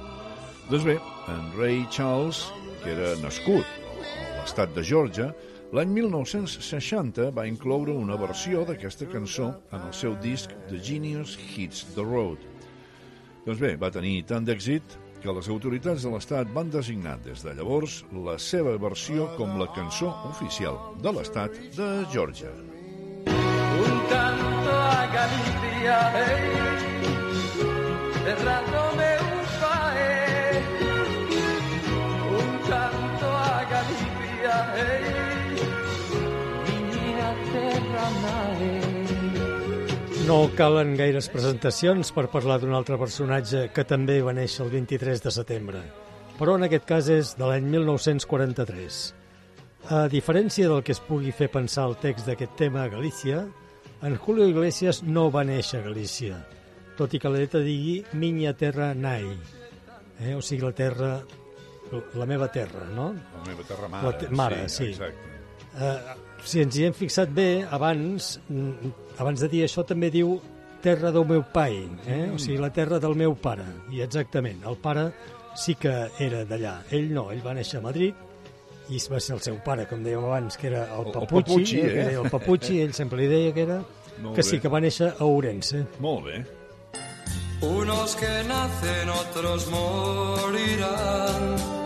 Doncs 0.70 0.84
bé, 0.86 0.98
en 1.32 1.52
Ray 1.56 1.86
Charles, 1.90 2.46
que 2.84 2.92
era 2.92 3.16
nascut 3.24 3.64
a 3.64 4.42
l'estat 4.44 4.76
de 4.76 4.84
Georgia, 4.86 5.32
l'any 5.70 5.92
1960 5.94 7.28
va 7.34 7.46
incloure 7.46 7.94
una 7.94 8.16
versió 8.18 8.64
d'aquesta 8.66 9.06
cançó 9.10 9.52
en 9.70 9.84
el 9.86 9.92
seu 9.94 10.16
disc 10.22 10.50
The 10.70 10.80
Genius 10.82 11.36
Hits 11.38 11.84
the 11.94 12.02
Road. 12.02 12.42
Doncs 13.44 13.62
bé, 13.62 13.76
va 13.78 13.92
tenir 13.94 14.24
tant 14.26 14.46
d'èxit 14.46 14.96
que 15.22 15.34
les 15.36 15.50
autoritats 15.52 16.02
de 16.02 16.10
l'Estat 16.10 16.50
van 16.56 16.72
designar 16.72 17.18
des 17.22 17.44
de 17.44 17.54
llavors 17.54 18.00
la 18.26 18.36
seva 18.40 18.74
versió 18.82 19.28
com 19.36 19.58
la 19.60 19.68
cançó 19.76 20.10
oficial 20.30 20.80
de 21.04 21.14
l'Estat 21.14 21.54
de 21.76 21.88
Georgia. 22.10 22.50
Un 23.30 24.02
canto 24.10 24.74
a 24.74 25.06
Galicia, 25.14 25.98
hey, 26.18 26.50
me 28.98 29.12
ufae. 29.38 30.62
Un 32.42 32.54
canto 32.68 33.34
a 33.38 33.58
Galicia, 33.70 34.62
hey. 34.74 35.29
No 40.30 40.44
calen 40.54 40.92
gaires 40.94 41.26
presentacions 41.32 42.12
per 42.14 42.28
parlar 42.30 42.60
d'un 42.62 42.76
altre 42.78 42.94
personatge 43.00 43.64
que 43.74 43.82
també 43.82 44.20
va 44.22 44.34
néixer 44.36 44.62
el 44.62 44.68
23 44.70 45.24
de 45.24 45.32
setembre, 45.34 45.80
però 46.38 46.54
en 46.54 46.68
aquest 46.68 46.86
cas 46.86 47.08
és 47.10 47.32
de 47.34 47.48
l'any 47.48 47.66
1943. 47.72 49.00
A 49.90 50.04
diferència 50.12 50.68
del 50.70 50.84
que 50.86 50.94
es 50.94 51.02
pugui 51.02 51.34
fer 51.34 51.50
pensar 51.50 51.88
el 51.90 51.96
text 51.98 52.30
d'aquest 52.30 52.54
tema 52.60 52.84
a 52.84 52.92
Galícia, 52.92 53.42
en 54.06 54.16
Julio 54.22 54.46
Iglesias 54.46 55.02
no 55.02 55.26
va 55.34 55.42
néixer 55.48 55.80
a 55.80 55.88
Galícia, 55.88 56.38
tot 57.00 57.10
i 57.10 57.18
que 57.18 57.32
la 57.32 57.42
lletra 57.42 57.64
digui 57.66 57.98
Minya 58.14 58.54
terra 58.54 58.92
nai, 58.94 59.26
eh? 60.20 60.36
o 60.36 60.40
sigui, 60.44 60.62
la 60.62 60.76
terra, 60.78 61.10
la 61.90 62.30
meva 62.30 62.52
terra, 62.54 62.86
no? 62.94 63.10
La 63.34 63.44
meva 63.50 63.66
terra 63.66 63.88
mare. 63.88 64.06
La 64.06 64.18
te 64.22 64.30
mare, 64.30 64.68
sí. 64.68 64.92
Exacte. 64.92 65.30
Eh, 65.74 66.29
si 66.44 66.60
ens 66.62 66.76
hi 66.76 66.84
hem 66.86 66.92
fixat 66.94 67.28
bé, 67.34 67.66
abans, 67.70 68.40
mm, 68.48 68.72
abans 69.18 69.40
de 69.40 69.48
dir 69.48 69.64
això 69.66 69.84
també 69.86 70.10
diu 70.10 70.40
terra 70.82 71.10
del 71.12 71.24
meu 71.26 71.42
pai, 71.52 71.76
eh? 72.06 72.26
Mm. 72.26 72.34
o 72.34 72.38
sigui, 72.38 72.56
la 72.58 72.70
terra 72.72 72.98
del 72.98 73.14
meu 73.14 73.34
pare. 73.34 73.64
I 73.92 74.00
exactament, 74.02 74.62
el 74.66 74.76
pare 74.76 75.12
sí 75.56 75.74
que 75.74 76.08
era 76.18 76.44
d'allà. 76.44 76.82
Ell 76.90 77.12
no, 77.12 77.30
ell 77.32 77.42
va 77.44 77.54
néixer 77.54 77.78
a 77.78 77.82
Madrid 77.82 78.14
i 78.90 78.98
va 79.10 79.20
ser 79.20 79.34
el 79.36 79.40
seu 79.40 79.56
pare, 79.64 79.86
com 79.86 80.02
dèiem 80.02 80.24
abans, 80.24 80.56
que 80.56 80.66
era 80.66 80.84
el 80.94 81.00
El- 81.00 81.06
el 81.06 81.12
Papucci, 81.12 81.52
Papucci, 81.52 81.78
eh? 81.78 81.82
que 81.82 82.00
eh? 82.00 82.04
deia 82.06 82.20
el 82.22 82.30
Papucci, 82.30 82.80
ell 82.80 82.92
sempre 82.94 83.18
li 83.20 83.26
deia 83.28 83.52
que 83.54 83.62
era, 83.62 83.82
Molt 84.22 84.34
que 84.34 84.42
bé. 84.42 84.48
sí 84.48 84.58
que 84.60 84.68
va 84.68 84.80
néixer 84.80 85.12
a 85.18 85.24
Ourense. 85.24 85.84
Molt 86.00 86.24
bé. 86.24 86.44
Unos 87.62 88.16
que 88.16 88.42
nacen, 88.48 89.08
otros 89.10 89.68
morirán. 89.70 91.79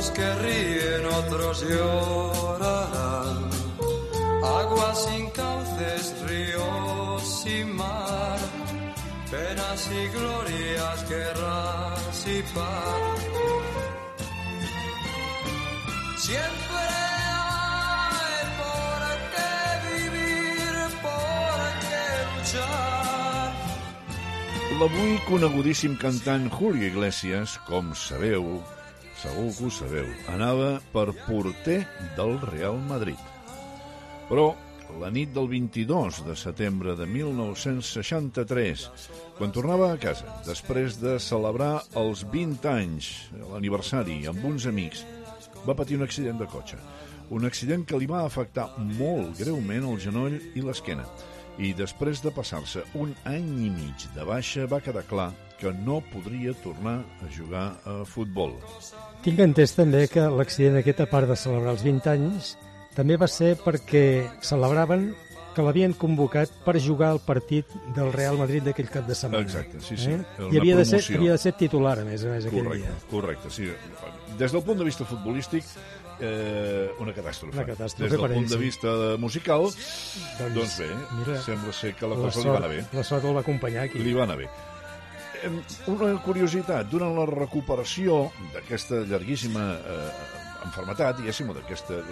Unos 0.00 0.12
que 0.12 0.34
ríen, 0.36 1.04
otros 1.04 1.60
llorarán. 1.68 3.50
Agua 4.42 4.94
sin 4.94 5.28
cauces, 5.28 6.16
ríos 6.26 7.42
sin 7.42 7.76
mar, 7.76 8.38
penas 9.30 9.90
y 9.92 10.08
glorias, 10.16 11.06
guerras 11.06 12.26
y 12.26 12.40
paz. 12.54 13.20
Siempre 16.16 16.86
hay 17.36 18.44
por 18.62 19.02
qué 19.34 19.54
vivir, 19.92 20.74
por 21.04 21.60
qué 21.84 22.04
luchar. 22.32 23.52
L'avui 24.80 25.20
conegudíssim 25.28 25.94
cantant 25.96 26.48
Julio 26.48 26.86
Iglesias, 26.86 27.58
com 27.68 27.94
sabeu, 27.94 28.64
segur 29.20 29.50
que 29.52 29.66
ho 29.68 29.70
sabeu, 29.74 30.08
anava 30.32 30.78
per 30.94 31.10
porter 31.26 31.82
del 32.16 32.38
Real 32.48 32.78
Madrid. 32.88 33.20
Però 34.30 34.54
la 34.98 35.10
nit 35.12 35.34
del 35.34 35.48
22 35.50 36.22
de 36.26 36.36
setembre 36.38 36.94
de 36.96 37.06
1963, 37.06 38.86
quan 39.36 39.52
tornava 39.52 39.90
a 39.92 39.98
casa, 40.00 40.38
després 40.46 40.96
de 41.02 41.18
celebrar 41.22 41.82
els 42.00 42.24
20 42.32 42.70
anys, 42.72 43.10
l'aniversari, 43.52 44.22
amb 44.30 44.44
uns 44.48 44.66
amics, 44.70 45.04
va 45.66 45.76
patir 45.76 46.00
un 46.00 46.06
accident 46.08 46.40
de 46.40 46.48
cotxe. 46.48 46.80
Un 47.30 47.44
accident 47.46 47.84
que 47.86 48.00
li 48.00 48.08
va 48.10 48.24
afectar 48.24 48.70
molt 48.96 49.38
greument 49.38 49.86
el 49.92 50.00
genoll 50.02 50.40
i 50.56 50.64
l'esquena. 50.64 51.04
I 51.60 51.74
després 51.76 52.24
de 52.24 52.32
passar-se 52.32 52.82
un 52.98 53.12
any 53.28 53.52
i 53.66 53.70
mig 53.70 54.08
de 54.16 54.24
baixa, 54.26 54.66
va 54.66 54.80
quedar 54.82 55.04
clar 55.06 55.30
que 55.60 55.72
no 55.84 56.00
podria 56.12 56.54
tornar 56.64 56.98
a 57.20 57.28
jugar 57.30 57.66
a 57.84 58.00
futbol. 58.08 58.56
Tinc 59.24 59.38
entès 59.44 59.74
també 59.76 60.06
que 60.08 60.24
l'accident 60.32 60.80
aquest, 60.80 61.00
a 61.04 61.08
part 61.10 61.28
de 61.28 61.36
celebrar 61.36 61.74
els 61.76 61.84
20 61.84 62.08
anys, 62.14 62.54
també 62.96 63.16
va 63.20 63.28
ser 63.30 63.54
perquè 63.60 64.04
celebraven 64.42 65.10
que 65.54 65.62
l'havien 65.66 65.92
convocat 65.98 66.50
per 66.64 66.76
jugar 66.80 67.08
al 67.10 67.20
partit 67.26 67.66
del 67.96 68.12
Real 68.14 68.38
Madrid 68.38 68.62
d'aquell 68.64 68.88
cap 68.88 69.06
de 69.08 69.14
setmana. 69.18 69.42
Exacte, 69.44 69.80
sí, 69.82 69.96
sí. 69.98 70.12
Eh? 70.14 70.20
Era 70.38 70.50
I 70.54 70.60
havia 70.60 70.76
de, 70.78 70.84
ser, 70.86 71.00
havia 71.16 71.32
de 71.34 71.38
ser 71.42 71.52
titular, 71.58 71.96
a 71.98 72.04
més 72.06 72.22
a 72.24 72.30
més, 72.30 72.46
aquell 72.46 72.64
Correcte, 72.64 72.86
dia. 72.86 73.08
correcte, 73.10 73.50
sí. 73.50 73.66
Des 74.38 74.52
del 74.54 74.62
punt 74.62 74.78
de 74.78 74.86
vista 74.86 75.04
futbolístic, 75.04 75.66
eh, 76.20 76.88
una 77.02 77.12
catàstrofe. 77.16 77.56
Una 77.58 77.66
catàstrofe 77.66 78.06
Des 78.06 78.14
del 78.14 78.22
per 78.22 78.30
ell, 78.30 78.36
punt 78.38 78.48
de 78.48 78.56
sí. 78.56 78.62
vista 78.62 78.94
musical, 79.18 79.66
Doncs, 80.38 80.54
doncs, 80.54 80.78
bé, 80.84 80.90
mira, 81.18 81.40
sembla 81.42 81.72
ser 81.72 81.94
que 81.98 82.06
la 82.06 82.14
La 82.14 82.22
cosa 82.30 82.40
li 82.44 82.48
va 82.48 82.56
anar 82.62 82.70
bé. 82.70 82.82
sort, 82.82 82.94
la 83.00 83.04
sort 83.10 83.24
el 83.24 83.34
va 83.34 83.40
acompanyar 83.40 83.84
aquí. 83.90 83.98
Li 84.06 84.14
va 84.14 84.22
anar 84.30 84.38
bé. 84.38 84.48
Una 85.90 86.10
curiositat, 86.24 86.88
durant 86.90 87.14
la 87.16 87.24
recuperació 87.28 88.26
d'aquesta 88.54 89.04
llarguíssima 89.08 89.64
eh, 89.78 90.10
enfermetat, 90.66 91.18
diguéssim, 91.20 91.50
d'aquesta 91.56 92.02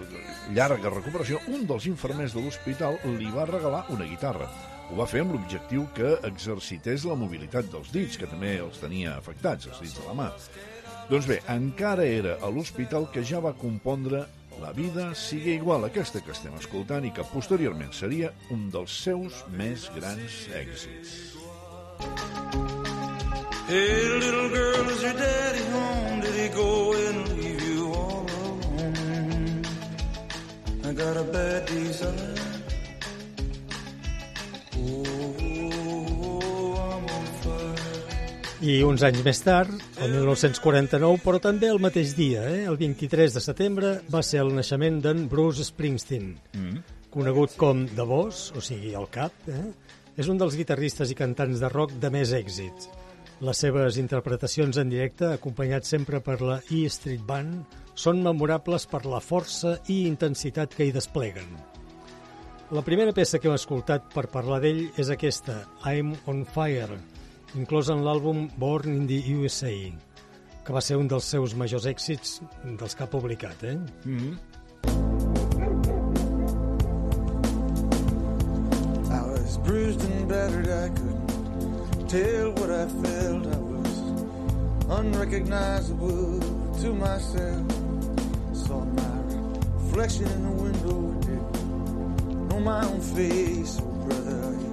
llarga 0.56 0.92
recuperació, 0.94 1.40
un 1.52 1.66
dels 1.68 1.88
infermers 1.90 2.36
de 2.36 2.44
l'hospital 2.44 2.98
li 3.18 3.28
va 3.34 3.48
regalar 3.50 3.84
una 3.94 4.08
guitarra. 4.08 4.48
Ho 4.88 4.96
va 4.96 5.08
fer 5.10 5.20
amb 5.24 5.36
l'objectiu 5.36 5.84
que 5.96 6.14
exercités 6.24 7.04
la 7.04 7.18
mobilitat 7.20 7.68
dels 7.72 7.92
dits, 7.92 8.16
que 8.16 8.30
també 8.30 8.56
els 8.62 8.80
tenia 8.80 9.18
afectats, 9.18 9.68
els 9.68 9.84
dits 9.84 9.98
de 10.00 10.08
la 10.08 10.16
mà. 10.16 10.32
Doncs 11.08 11.28
bé, 11.28 11.38
encara 11.52 12.04
era 12.04 12.36
a 12.44 12.50
l'hospital 12.52 13.08
que 13.12 13.24
ja 13.24 13.40
va 13.44 13.56
compondre 13.56 14.26
La 14.60 14.72
vida 14.72 15.14
sigue 15.14 15.54
igual, 15.54 15.84
aquesta 15.86 16.20
que 16.20 16.34
estem 16.34 16.56
escoltant 16.58 17.06
i 17.06 17.12
que 17.14 17.26
posteriorment 17.30 17.94
seria 17.94 18.32
un 18.54 18.66
dels 18.74 18.98
seus 19.04 19.44
més 19.54 19.86
grans 19.94 20.42
èxits. 20.64 21.14
Hey, 23.68 24.08
little 24.18 24.48
girl, 24.48 24.88
is 24.88 25.02
your 25.02 25.12
daddy 25.12 25.64
home? 25.76 26.20
Did 26.24 26.34
he 26.40 26.48
go 26.56 26.92
and 26.96 27.18
leave 27.36 27.62
you 27.68 27.92
all 27.92 28.24
alone? 28.24 29.62
I 30.88 30.92
got 30.94 31.16
a 31.18 31.24
bad 31.24 31.66
desire. 31.66 32.34
Oh. 34.78 35.04
I 38.58 38.80
uns 38.82 39.04
anys 39.06 39.20
més 39.22 39.38
tard, 39.44 39.70
el 40.02 40.10
1949, 40.16 41.20
però 41.22 41.38
també 41.40 41.68
el 41.70 41.78
mateix 41.80 42.16
dia, 42.18 42.42
eh, 42.50 42.64
el 42.66 42.76
23 42.80 43.36
de 43.36 43.40
setembre, 43.44 43.92
va 44.10 44.22
ser 44.26 44.40
el 44.42 44.50
naixement 44.56 44.98
d'en 45.04 45.28
Bruce 45.30 45.62
Springsteen, 45.68 46.32
Mm. 46.56 46.80
conegut 47.14 47.54
com 47.56 47.86
The 47.86 48.02
Boss, 48.04 48.50
o 48.56 48.60
sigui, 48.60 48.94
el 48.94 49.06
cap, 49.10 49.32
eh? 49.46 49.72
és 50.16 50.26
un 50.28 50.36
dels 50.38 50.56
guitarristes 50.56 51.10
i 51.12 51.14
cantants 51.14 51.60
de 51.60 51.68
rock 51.68 51.92
de 52.00 52.10
més 52.10 52.32
èxits. 52.32 52.88
Les 53.38 53.54
seves 53.54 53.96
interpretacions 54.00 54.80
en 54.82 54.88
directe, 54.90 55.28
acompanyats 55.30 55.92
sempre 55.92 56.18
per 56.18 56.40
la 56.42 56.56
E 56.74 56.80
Street 56.90 57.22
Band, 57.22 57.60
són 57.94 58.18
memorables 58.24 58.86
per 58.90 59.04
la 59.06 59.20
força 59.22 59.76
i 59.86 60.00
intensitat 60.08 60.74
que 60.74 60.88
hi 60.88 60.94
despleguen. 60.94 61.46
La 62.74 62.82
primera 62.82 63.14
peça 63.14 63.38
que 63.38 63.46
hem 63.46 63.54
escoltat 63.54 64.10
per 64.10 64.26
parlar 64.32 64.58
d'ell 64.64 64.88
és 64.98 65.12
aquesta, 65.14 65.60
I'm 65.86 66.16
on 66.26 66.42
Fire, 66.50 66.98
inclosa 67.54 67.94
en 67.94 68.02
l'àlbum 68.02 68.48
Born 68.58 68.90
in 68.96 69.06
the 69.06 69.20
USA, 69.38 69.70
que 70.66 70.74
va 70.74 70.82
ser 70.82 70.98
un 70.98 71.06
dels 71.06 71.30
seus 71.30 71.54
majors 71.54 71.86
èxits 71.86 72.40
dels 72.66 72.98
que 72.98 73.06
ha 73.06 73.10
publicat. 73.14 73.62
Eh? 73.62 73.78
Mm 74.04 74.18
-hmm. 74.18 74.34
I 79.14 79.22
was 79.30 79.58
bruised 79.62 80.02
and 80.02 80.28
battered, 80.28 80.66
I 80.66 80.90
couldn't 80.90 81.27
tell 82.08 82.52
what 82.52 82.70
I 82.70 82.88
felt. 82.88 83.46
I 83.46 83.58
was 83.58 83.96
unrecognizable 84.88 86.40
to 86.80 86.94
myself. 86.94 87.66
Saw 88.54 88.84
my 88.84 89.18
reflection 89.76 90.26
in 90.26 90.42
the 90.42 90.62
window, 90.62 91.12
didn't 91.20 92.48
know 92.48 92.60
my 92.60 92.84
own 92.84 93.00
face. 93.00 93.78
Oh, 93.82 93.92
brother, 94.08 94.40
are 94.40 94.56
you 94.56 94.72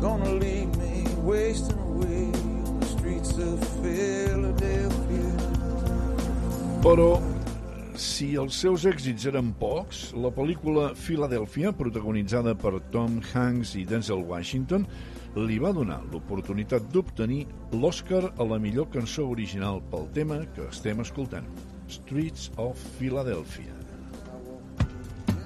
gonna 0.00 0.32
leave 0.34 0.70
me 0.76 1.04
wasting 1.22 1.78
away 1.78 2.30
on 2.30 2.80
the 2.80 2.86
streets 2.86 3.32
of 3.38 3.58
Philadelphia? 3.82 5.32
Però 6.86 7.18
si 7.98 8.36
els 8.38 8.54
seus 8.54 8.84
èxits 8.86 9.26
eren 9.26 9.50
pocs, 9.58 10.12
la 10.14 10.30
pel·lícula 10.30 10.92
Philadelphia, 10.94 11.72
protagonitzada 11.74 12.54
per 12.54 12.78
Tom 12.94 13.18
Hanks 13.32 13.74
i 13.74 13.82
Denzel 13.88 14.22
Washington, 14.22 14.86
li 15.36 15.58
va 15.60 15.72
donar 15.76 16.00
l'oportunitat 16.12 16.86
d'obtenir 16.92 17.44
l'Oscar 17.76 18.22
a 18.36 18.44
la 18.48 18.58
millor 18.58 18.88
cançó 18.92 19.26
original 19.28 19.82
pel 19.92 20.08
tema 20.16 20.40
que 20.56 20.68
estem 20.70 21.02
escoltant, 21.04 21.48
Streets 21.88 22.50
of 22.56 22.80
Philadelphia. 22.98 23.74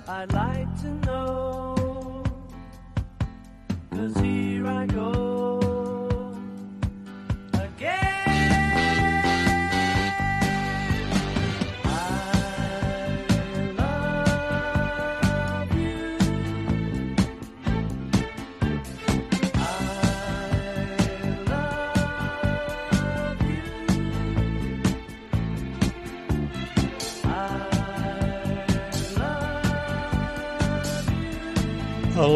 I'd 0.06 0.32
like 0.32 0.70
to 0.82 0.90
know. 1.06 2.22
Cause 3.90 4.14
here 4.20 4.66
I 4.66 4.86
go 4.86 5.19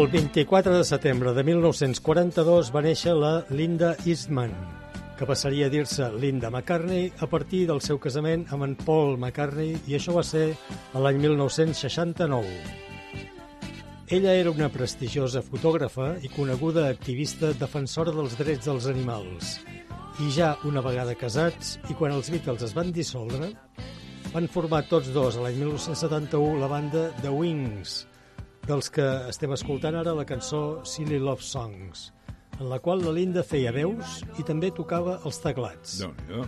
El 0.05 0.11
24 0.11 0.77
de 0.77 0.83
setembre 0.83 1.31
de 1.33 1.41
1942 1.43 2.67
va 2.69 2.81
néixer 2.85 3.15
la 3.17 3.39
Linda 3.49 3.95
Eastman, 4.05 4.51
que 5.17 5.25
passaria 5.25 5.65
a 5.65 5.73
dir-se 5.73 6.11
Linda 6.21 6.51
McCartney 6.51 7.07
a 7.25 7.29
partir 7.31 7.63
del 7.65 7.81
seu 7.81 7.97
casament 7.97 8.45
amb 8.53 8.67
en 8.67 8.75
Paul 8.77 9.17
McCartney 9.17 9.73
i 9.89 9.97
això 9.97 10.13
va 10.13 10.21
ser 10.21 10.43
a 10.93 11.01
l'any 11.01 11.17
1969. 11.25 12.53
Ella 14.13 14.37
era 14.37 14.53
una 14.53 14.69
prestigiosa 14.69 15.41
fotògrafa 15.41 16.13
i 16.21 16.29
coneguda 16.37 16.85
activista 16.85 17.55
defensora 17.57 18.13
dels 18.13 18.37
drets 18.37 18.69
dels 18.69 18.85
animals. 18.93 19.57
I 20.21 20.29
ja 20.29 20.53
una 20.69 20.85
vegada 20.85 21.17
casats, 21.17 21.79
i 21.89 21.97
quan 21.97 22.13
els 22.13 22.29
Beatles 22.29 22.61
es 22.69 22.77
van 22.77 22.93
dissoldre, 22.93 23.55
van 24.37 24.53
formar 24.53 24.85
tots 24.85 25.09
dos 25.17 25.39
a 25.39 25.47
l'any 25.47 25.63
1971 25.65 26.59
la 26.61 26.69
banda 26.69 27.09
The 27.23 27.33
Wings, 27.33 28.03
dels 28.67 28.89
que 28.89 29.05
estem 29.29 29.53
escoltant 29.53 29.95
ara 29.99 30.13
la 30.17 30.25
cançó 30.25 30.81
Silly 30.85 31.19
Love 31.21 31.45
Songs, 31.45 32.11
en 32.59 32.69
la 32.69 32.79
qual 32.79 33.03
la 33.05 33.13
Linda 33.13 33.43
feia 33.45 33.73
veus 33.75 34.21
i 34.39 34.45
també 34.47 34.71
tocava 34.73 35.19
els 35.25 35.41
teclats. 35.43 35.99
déu 36.29 36.45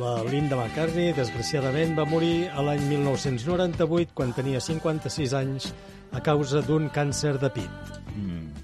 La 0.00 0.16
Linda 0.26 0.56
McCartney, 0.58 1.12
desgraciadament, 1.14 1.94
va 1.94 2.08
morir 2.10 2.48
a 2.50 2.64
l'any 2.66 2.82
1998 2.88 4.16
quan 4.18 4.34
tenia 4.34 4.58
56 4.58 5.34
anys 5.38 5.70
a 6.10 6.22
causa 6.26 6.62
d'un 6.66 6.90
càncer 6.90 7.36
de 7.38 7.52
pit. 7.54 7.96
che 8.16 8.55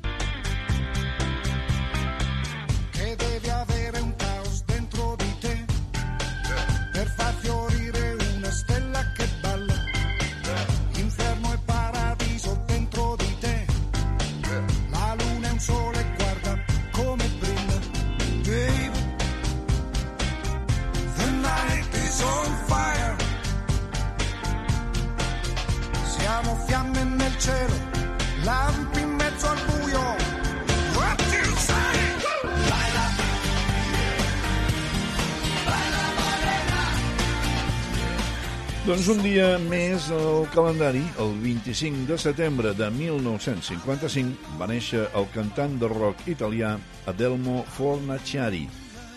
Doncs 38.92 39.06
un 39.08 39.22
dia 39.24 39.54
més 39.70 40.10
al 40.12 40.42
calendari, 40.52 41.00
el 41.22 41.30
25 41.40 42.02
de 42.10 42.16
setembre 42.20 42.74
de 42.76 42.90
1955, 42.92 44.50
va 44.60 44.66
néixer 44.68 45.06
el 45.16 45.28
cantant 45.32 45.78
de 45.80 45.88
rock 45.88 46.26
italià 46.28 46.74
Adelmo 47.08 47.62
Fornaciari, 47.72 48.66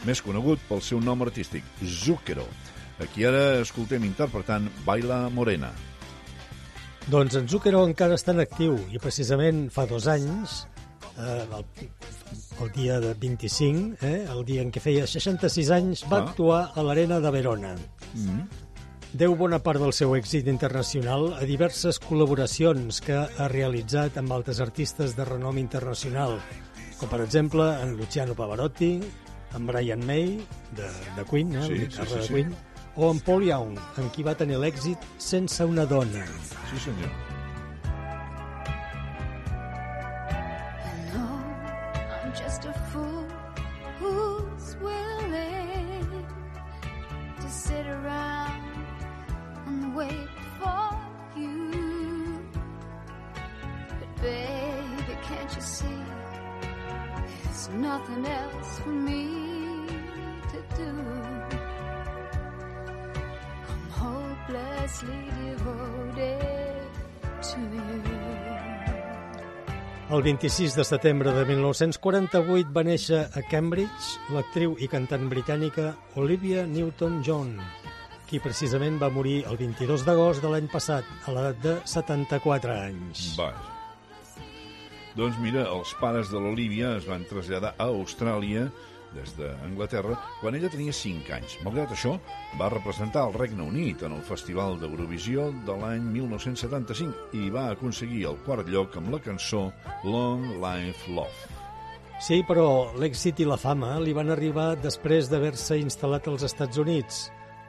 més 0.07 0.21
conegut 0.23 0.63
pel 0.69 0.79
seu 0.79 1.01
nom 1.03 1.25
artístic, 1.27 1.67
Zucchero. 1.83 2.45
Aquí 3.03 3.27
ara 3.27 3.59
escoltem 3.65 4.05
interpretant 4.07 4.69
Baila 4.87 5.25
Morena. 5.27 5.73
Doncs 7.11 7.35
en 7.41 7.49
Zucchero 7.51 7.83
encara 7.83 8.15
està 8.15 8.31
en 8.31 8.45
actiu 8.45 8.77
i 8.95 9.01
precisament 9.03 9.65
fa 9.75 9.83
dos 9.91 10.07
anys, 10.07 10.61
eh, 11.19 11.41
el, 11.51 11.65
el 12.63 12.71
dia 12.79 13.01
de 13.03 13.11
25, 13.27 13.99
eh, 14.07 14.21
el 14.23 14.45
dia 14.47 14.63
en 14.63 14.71
què 14.71 14.79
feia 14.79 15.03
66 15.03 15.73
anys, 15.81 16.05
va 16.07 16.21
Ah. 16.21 16.29
actuar 16.29 16.61
a 16.71 16.81
l'Arena 16.87 17.19
de 17.19 17.31
Verona. 17.41 17.75
Mm. 18.13 18.63
Deu 19.15 19.31
bona 19.39 19.61
part 19.63 19.79
del 19.79 19.93
seu 19.95 20.11
èxit 20.17 20.49
internacional 20.51 21.29
a 21.37 21.45
diverses 21.47 22.01
col·laboracions 22.03 22.97
que 23.05 23.15
ha 23.15 23.45
realitzat 23.47 24.17
amb 24.19 24.33
altres 24.35 24.59
artistes 24.65 25.13
de 25.15 25.23
renom 25.29 25.55
internacional, 25.61 26.33
com 26.99 27.07
per 27.07 27.21
exemple 27.23 27.69
en 27.79 27.93
Luciano 27.95 28.35
Pavarotti, 28.35 28.89
en 29.55 29.69
Brian 29.69 30.03
May, 30.09 30.33
de, 30.75 30.89
de 31.15 31.25
Queen, 31.29 31.55
eh, 31.55 31.63
Sí, 31.63 31.77
sí, 31.77 31.79
guitarra 31.85 32.09
sí, 32.09 32.17
de 32.17 32.25
sí. 32.27 32.33
Queen, 32.33 32.51
o 32.97 33.11
en 33.13 33.21
Paul 33.29 33.47
Young, 33.47 33.79
amb 34.01 34.11
qui 34.11 34.27
va 34.27 34.35
tenir 34.35 34.59
l'èxit 34.59 35.07
sense 35.29 35.63
una 35.63 35.87
dona. 35.87 36.27
Sí, 36.73 36.83
senyor. 36.89 37.15
No, 41.15 41.23
I'm 42.19 42.35
just 42.35 42.67
a 42.67 42.74
wait 49.95 50.29
for 50.59 50.89
you. 51.39 52.39
But 53.99 54.21
baby, 54.21 55.13
can't 55.27 55.55
you 55.55 55.61
see? 55.61 56.01
There's 57.43 57.69
nothing 57.69 58.25
else 58.25 58.79
for 58.79 58.89
me 58.89 59.23
to 60.51 60.59
do. 60.75 60.91
I'm 63.69 63.89
hopelessly 63.89 65.21
devoted 65.45 66.89
to 67.41 67.59
you. 67.59 68.35
El 70.07 70.21
26 70.21 70.75
de 70.75 70.83
setembre 70.85 71.31
de 71.33 71.45
1948 71.49 72.69
va 72.69 72.83
néixer 72.85 73.23
a 73.25 73.41
Cambridge 73.49 74.19
l'actriu 74.35 74.75
i 74.77 74.85
cantant 74.87 75.25
britànica 75.31 75.95
Olivia 76.21 76.67
Newton-John, 76.69 77.55
qui 78.29 78.41
precisament 78.43 78.97
va 79.01 79.11
morir 79.13 79.43
el 79.49 79.57
22 79.59 80.03
d'agost 80.07 80.43
de 80.43 80.51
l'any 80.51 80.67
passat, 80.71 81.07
a 81.25 81.35
l'edat 81.35 81.61
de 81.63 81.77
74 81.85 82.75
anys. 82.75 83.31
Vaja. 83.37 83.71
Doncs 85.15 85.37
mira, 85.39 85.63
els 85.71 85.93
pares 86.01 86.27
de 86.27 86.41
l'Olivia 86.43 86.97
es 86.97 87.05
van 87.07 87.23
traslladar 87.29 87.71
a 87.79 87.87
Austràlia 87.87 88.65
des 89.15 89.31
d'Anglaterra 89.37 90.17
quan 90.41 90.57
ella 90.57 90.69
tenia 90.71 90.91
5 90.93 91.31
anys. 91.37 91.55
Malgrat 91.63 91.93
això, 91.95 92.17
va 92.59 92.67
representar 92.73 93.23
el 93.29 93.37
Regne 93.37 93.63
Unit 93.63 94.03
en 94.03 94.17
el 94.17 94.23
Festival 94.27 94.75
d'Eurovisió 94.81 95.47
de 95.67 95.77
l'any 95.79 96.03
1975 96.17 97.31
i 97.39 97.47
va 97.53 97.69
aconseguir 97.71 98.25
el 98.31 98.41
quart 98.43 98.67
lloc 98.67 98.97
amb 98.99 99.13
la 99.15 99.21
cançó 99.23 99.69
Long 100.03 100.57
Life 100.59 101.07
Love. 101.15 101.53
Sí, 102.19 102.41
però 102.47 102.91
l'èxit 102.99 103.39
i 103.43 103.47
la 103.47 103.59
fama 103.59 103.97
li 103.99 104.13
van 104.15 104.31
arribar 104.31 104.73
després 104.79 105.31
d'haver-se 105.31 105.79
instal·lat 105.79 106.27
als 106.31 106.45
Estats 106.47 106.79
Units, 106.79 107.25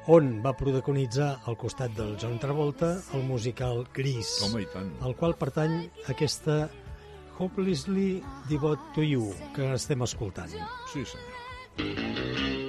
on 0.06 0.28
va 0.44 0.52
protagonitzar 0.54 1.28
al 1.50 1.56
costat 1.58 1.94
del 1.96 2.14
John 2.20 2.38
Travolta 2.42 2.92
el 3.16 3.24
musical 3.26 3.84
Gris, 3.94 4.36
Home, 4.46 4.66
al 5.02 5.16
qual 5.18 5.34
pertany 5.38 5.80
aquesta 6.12 6.68
Hopelessly 7.38 8.22
Devoted 8.48 8.94
to 8.94 9.02
You 9.02 9.32
que 9.56 9.72
estem 9.74 10.06
escoltant. 10.06 10.54
Sí, 10.92 11.04
senyor. 11.04 12.65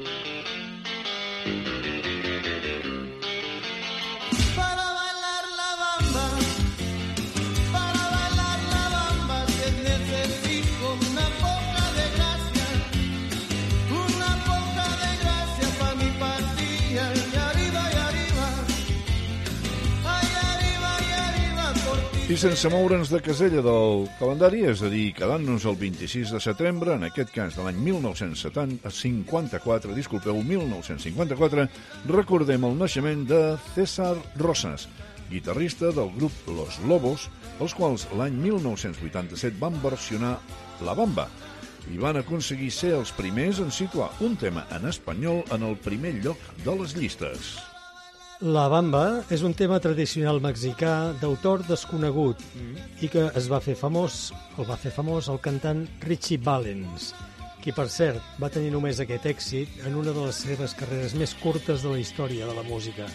Sense 22.37 22.69
moure'ns 22.69 23.09
de 23.09 23.17
casella 23.25 23.63
del 23.65 24.03
calendari, 24.19 24.59
és 24.69 24.83
a 24.85 24.91
dir, 24.93 25.07
quedant-nos 25.17 25.63
el 25.65 25.73
26 25.79 26.29
de 26.35 26.39
setembre, 26.43 26.93
en 26.93 27.01
aquest 27.07 27.31
cas 27.33 27.55
de 27.57 27.63
l'any 27.65 27.79
1954, 27.81 29.95
disculpeu, 29.97 30.37
1954, 30.45 31.65
recordem 32.13 32.61
el 32.69 32.77
naixement 32.77 33.25
de 33.25 33.57
César 33.73 34.13
Rosas, 34.37 34.85
guitarrista 35.31 35.89
del 35.89 36.13
grup 36.19 36.35
Los 36.53 36.77
Lobos, 36.85 37.25
els 37.57 37.73
quals 37.73 38.05
l'any 38.13 38.37
1987 38.43 39.57
van 39.57 39.73
versionar 39.81 40.37
La 40.85 40.93
Bamba 40.93 41.25
i 41.89 41.97
van 41.97 42.21
aconseguir 42.21 42.69
ser 42.69 42.93
els 42.99 43.09
primers 43.17 43.65
en 43.65 43.73
situar 43.73 44.13
un 44.21 44.37
tema 44.37 44.69
en 44.77 44.85
espanyol 44.85 45.41
en 45.57 45.65
el 45.71 45.75
primer 45.81 46.21
lloc 46.21 46.37
de 46.61 46.77
les 46.83 46.93
llistes. 46.93 47.57
La 48.45 48.67
bamba 48.69 49.23
és 49.33 49.41
un 49.41 49.55
tema 49.57 49.79
tradicional 49.81 50.37
mexicà 50.37 51.09
d'autor 51.17 51.63
desconegut 51.65 52.43
i 53.01 53.09
que 53.09 53.23
es 53.33 53.47
va 53.49 53.57
fer 53.65 53.73
famós, 53.73 54.27
el 54.61 54.67
va 54.69 54.77
fer 54.77 54.91
famós 54.93 55.25
el 55.33 55.39
cantant 55.41 55.81
Richie 56.05 56.37
Valens, 56.37 57.15
qui 57.63 57.73
per 57.73 57.87
cert 57.89 58.21
va 58.37 58.51
tenir 58.53 58.69
només 58.75 59.01
aquest 59.01 59.25
èxit 59.25 59.81
en 59.89 59.97
una 59.97 60.13
de 60.13 60.27
les 60.27 60.41
seves 60.45 60.77
carreres 60.77 61.17
més 61.17 61.33
curtes 61.41 61.81
de 61.81 61.95
la 61.95 61.97
història 61.97 62.45
de 62.45 62.53
la 62.53 62.65
música, 62.67 63.09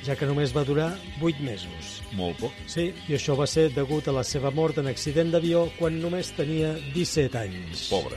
ja 0.00 0.16
que 0.16 0.28
només 0.32 0.56
va 0.56 0.64
durar 0.64 0.94
8 1.20 1.44
mesos. 1.44 1.98
Molt 2.16 2.40
poc. 2.40 2.62
Sí, 2.64 2.88
i 3.04 3.18
això 3.18 3.36
va 3.36 3.44
ser 3.44 3.68
degut 3.76 4.08
a 4.08 4.16
la 4.16 4.24
seva 4.24 4.48
mort 4.48 4.80
en 4.80 4.88
accident 4.88 5.28
d'avió 5.34 5.66
quan 5.76 6.00
només 6.00 6.32
tenia 6.40 6.72
17 6.96 7.36
anys. 7.36 7.90
Pobre. 7.92 8.16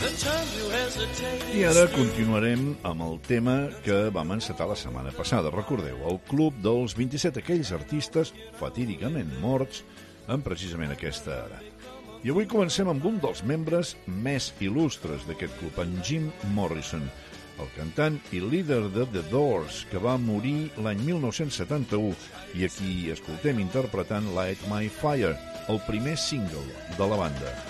I 0.00 1.64
ara 1.68 1.82
continuarem 1.92 2.62
amb 2.88 3.02
el 3.04 3.18
tema 3.26 3.56
que 3.84 3.96
vam 4.14 4.30
encetar 4.32 4.64
la 4.70 4.76
setmana 4.78 5.12
passada. 5.12 5.52
Recordeu, 5.52 5.98
el 6.08 6.16
Club 6.28 6.56
dels 6.64 6.94
27, 6.96 7.42
aquells 7.42 7.72
artistes 7.76 8.32
fatídicament 8.56 9.34
morts 9.42 9.82
en 10.32 10.40
precisament 10.46 10.94
aquesta 10.94 11.42
edat. 11.44 11.84
I 12.24 12.32
avui 12.32 12.48
comencem 12.48 12.88
amb 12.88 13.04
un 13.08 13.18
dels 13.20 13.42
membres 13.48 13.94
més 14.08 14.50
il·lustres 14.60 15.26
d'aquest 15.28 15.56
club, 15.60 15.80
en 15.84 15.92
Jim 16.04 16.30
Morrison, 16.56 17.04
el 17.60 17.68
cantant 17.76 18.16
i 18.32 18.40
líder 18.40 18.86
de 18.94 19.04
The 19.04 19.24
Doors, 19.28 19.82
que 19.90 20.00
va 20.00 20.16
morir 20.20 20.70
l'any 20.80 21.02
1971 21.10 22.16
i 22.56 22.64
a 22.64 22.72
qui 22.76 23.10
escoltem 23.12 23.60
interpretant 23.60 24.32
Light 24.36 24.64
My 24.72 24.88
Fire, 24.88 25.36
el 25.68 25.84
primer 25.88 26.16
single 26.16 26.64
de 26.96 27.10
la 27.12 27.20
banda. 27.26 27.69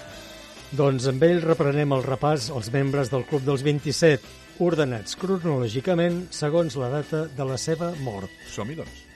Doncs 0.71 1.09
amb 1.11 1.25
ell 1.27 1.41
reprenem 1.43 1.91
el 1.97 2.05
repàs 2.07 2.45
als 2.55 2.69
membres 2.71 3.09
del 3.11 3.25
Club 3.27 3.43
dels 3.43 3.65
27, 3.67 4.23
ordenats 4.63 5.17
cronològicament 5.19 6.29
segons 6.31 6.77
la 6.79 6.93
data 6.93 7.25
de 7.35 7.47
la 7.49 7.59
seva 7.59 7.91
mort. 8.07 8.31
Som-hi, 8.55 8.79
doncs. 8.79 9.09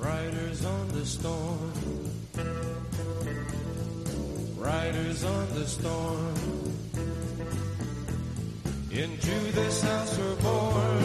Riders 0.00 0.64
on 0.64 0.88
the 0.96 1.04
storm. 1.04 1.77
Riders 4.68 5.24
on 5.24 5.46
the 5.54 5.66
storm. 5.66 6.34
Into 8.90 9.36
this 9.58 9.76
house 9.82 10.12
we're 10.18 10.40
born. 10.48 11.04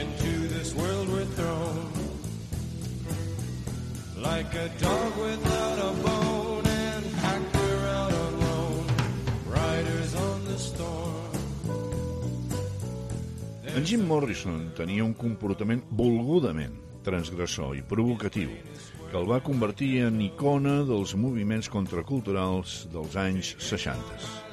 Into 0.00 0.32
this 0.54 0.74
world 0.74 1.06
we're 1.14 1.30
thrown. 1.38 1.86
Like 4.28 4.52
a 4.54 4.68
dog 4.86 5.12
without 5.28 5.78
a 5.90 5.92
bone 6.06 6.66
and 6.66 7.04
packed 7.22 7.54
we're 7.60 7.86
out 7.98 8.14
alone. 8.30 8.86
Riders 9.46 10.12
on 10.26 10.38
the 10.50 10.58
storm. 10.58 11.32
En 13.76 13.84
Jim 13.84 14.02
Morrison 14.06 14.72
tenia 14.74 15.04
un 15.04 15.14
comportament 15.14 15.84
volgudament 15.90 16.74
transgressor 17.06 17.76
i 17.78 17.82
provocatiu 17.82 18.50
que 19.10 19.16
el 19.16 19.28
va 19.28 19.40
convertir 19.44 20.02
en 20.04 20.20
icona 20.20 20.82
dels 20.88 21.14
moviments 21.16 21.70
contraculturals 21.72 22.82
dels 22.92 23.16
anys 23.16 23.54
60. 23.64 24.48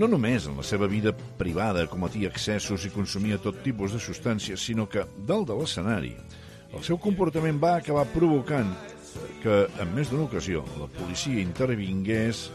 No 0.00 0.06
només 0.06 0.46
en 0.46 0.60
la 0.60 0.64
seva 0.66 0.86
vida 0.86 1.10
privada 1.40 1.86
cometia 1.90 2.28
excessos 2.30 2.84
i 2.86 2.92
consumia 2.94 3.40
tot 3.42 3.64
tipus 3.64 3.96
de 3.96 3.98
substàncies, 4.02 4.62
sinó 4.62 4.86
que, 4.86 5.06
dalt 5.26 5.48
de 5.50 5.56
l'escenari, 5.58 6.12
el 6.70 6.84
seu 6.86 7.00
comportament 7.02 7.58
va 7.58 7.74
acabar 7.80 8.04
provocant 8.12 8.70
que, 9.42 9.64
en 9.82 9.94
més 9.96 10.12
d'una 10.12 10.28
ocasió, 10.28 10.62
la 10.78 10.86
policia 11.00 11.42
intervingués 11.42 12.46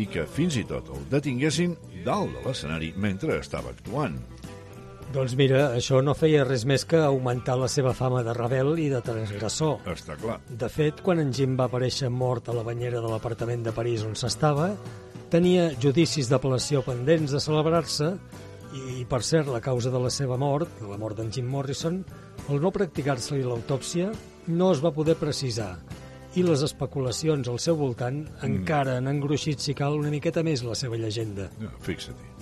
i 0.00 0.08
que, 0.10 0.26
fins 0.26 0.56
i 0.58 0.64
tot, 0.66 0.90
el 0.96 1.06
detinguessin 1.12 1.76
dalt 2.06 2.34
de 2.34 2.46
l'escenari 2.48 2.90
mentre 2.96 3.38
estava 3.38 3.70
actuant. 3.70 4.18
Doncs 5.10 5.32
mira, 5.34 5.72
això 5.74 5.98
no 6.06 6.12
feia 6.14 6.44
res 6.46 6.62
més 6.70 6.84
que 6.86 7.00
augmentar 7.02 7.56
la 7.58 7.66
seva 7.72 7.90
fama 7.98 8.20
de 8.22 8.30
rebel 8.36 8.76
i 8.78 8.86
de 8.92 9.00
transgressor. 9.02 9.80
Està 9.90 10.14
clar. 10.20 10.36
De 10.46 10.68
fet, 10.70 11.00
quan 11.02 11.18
en 11.18 11.32
Jim 11.34 11.56
va 11.58 11.66
aparèixer 11.66 12.06
mort 12.14 12.46
a 12.46 12.54
la 12.54 12.62
banyera 12.62 13.00
de 13.02 13.10
l'apartament 13.10 13.64
de 13.66 13.72
París 13.74 14.04
on 14.06 14.14
s'estava, 14.14 14.68
tenia 15.32 15.72
judicis 15.82 16.30
d'apel·lació 16.30 16.84
pendents 16.86 17.34
de 17.34 17.40
celebrar-se 17.42 18.12
i, 18.70 19.02
per 19.10 19.22
cert, 19.26 19.50
la 19.50 19.62
causa 19.64 19.90
de 19.90 19.98
la 19.98 20.12
seva 20.14 20.38
mort, 20.38 20.78
la 20.86 20.98
mort 21.00 21.18
d'en 21.18 21.32
Jim 21.34 21.50
Morrison, 21.50 22.04
al 22.46 22.62
no 22.62 22.70
practicar-se-li 22.70 23.42
l'autòpsia, 23.42 24.12
no 24.54 24.70
es 24.70 24.82
va 24.84 24.94
poder 24.94 25.18
precisar 25.18 25.72
i 26.38 26.44
les 26.46 26.62
especulacions 26.62 27.50
al 27.50 27.58
seu 27.58 27.74
voltant 27.78 28.22
mm. 28.22 28.46
encara 28.46 29.00
han 29.00 29.10
engruixit, 29.10 29.58
si 29.58 29.74
cal, 29.74 29.98
una 29.98 30.14
miqueta 30.14 30.46
més 30.46 30.62
la 30.62 30.78
seva 30.78 31.00
llegenda. 31.00 31.50
No, 31.58 31.72
Fixa-t'hi. 31.82 32.39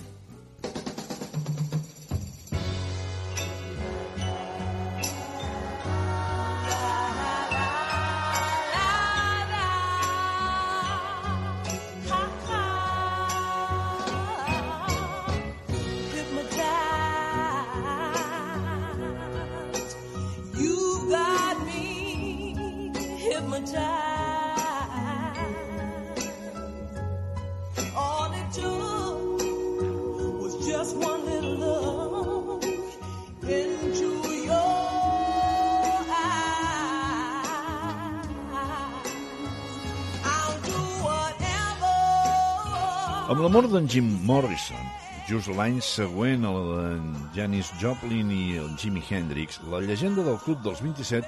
Jim 43.89 44.05
Morrison, 44.21 44.83
just 45.25 45.49
l'any 45.57 45.79
següent 45.81 46.43
a 46.45 46.49
la 46.53 46.65
d'en 46.67 47.07
Janis 47.33 47.71
Joplin 47.81 48.29
i 48.29 48.59
el 48.61 48.67
Jimi 48.77 49.01
Hendrix, 49.01 49.57
la 49.71 49.79
llegenda 49.81 50.21
del 50.27 50.37
Club 50.43 50.61
dels 50.61 50.83
27 50.85 51.25